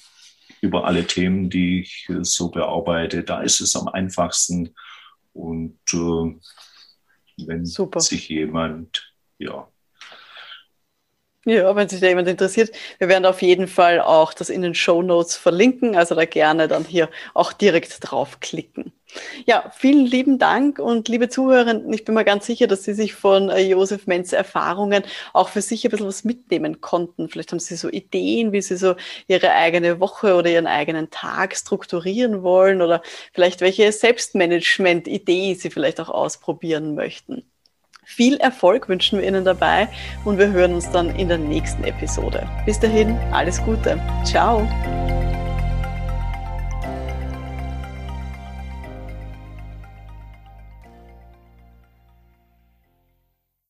[0.61, 3.25] über alle Themen, die ich äh, so bearbeite.
[3.25, 4.75] Da ist es am einfachsten.
[5.33, 8.01] Und äh, wenn Super.
[8.01, 9.69] sich jemand ja,
[11.45, 14.75] ja, wenn sich da jemand interessiert, wir werden auf jeden Fall auch das in den
[14.75, 18.93] Show Notes verlinken, also da gerne dann hier auch direkt draufklicken.
[19.45, 23.15] Ja, vielen lieben Dank und liebe Zuhörerinnen, ich bin mir ganz sicher, dass Sie sich
[23.15, 27.29] von äh, Josef Menz Erfahrungen auch für sich ein bisschen was mitnehmen konnten.
[27.29, 28.95] Vielleicht haben Sie so Ideen, wie Sie so
[29.27, 36.01] Ihre eigene Woche oder Ihren eigenen Tag strukturieren wollen oder vielleicht welche Selbstmanagement-Idee Sie vielleicht
[36.01, 37.45] auch ausprobieren möchten.
[38.15, 39.89] Viel Erfolg wünschen wir Ihnen dabei
[40.27, 42.47] und wir hören uns dann in der nächsten Episode.
[42.67, 43.99] Bis dahin, alles Gute.
[44.23, 44.69] Ciao.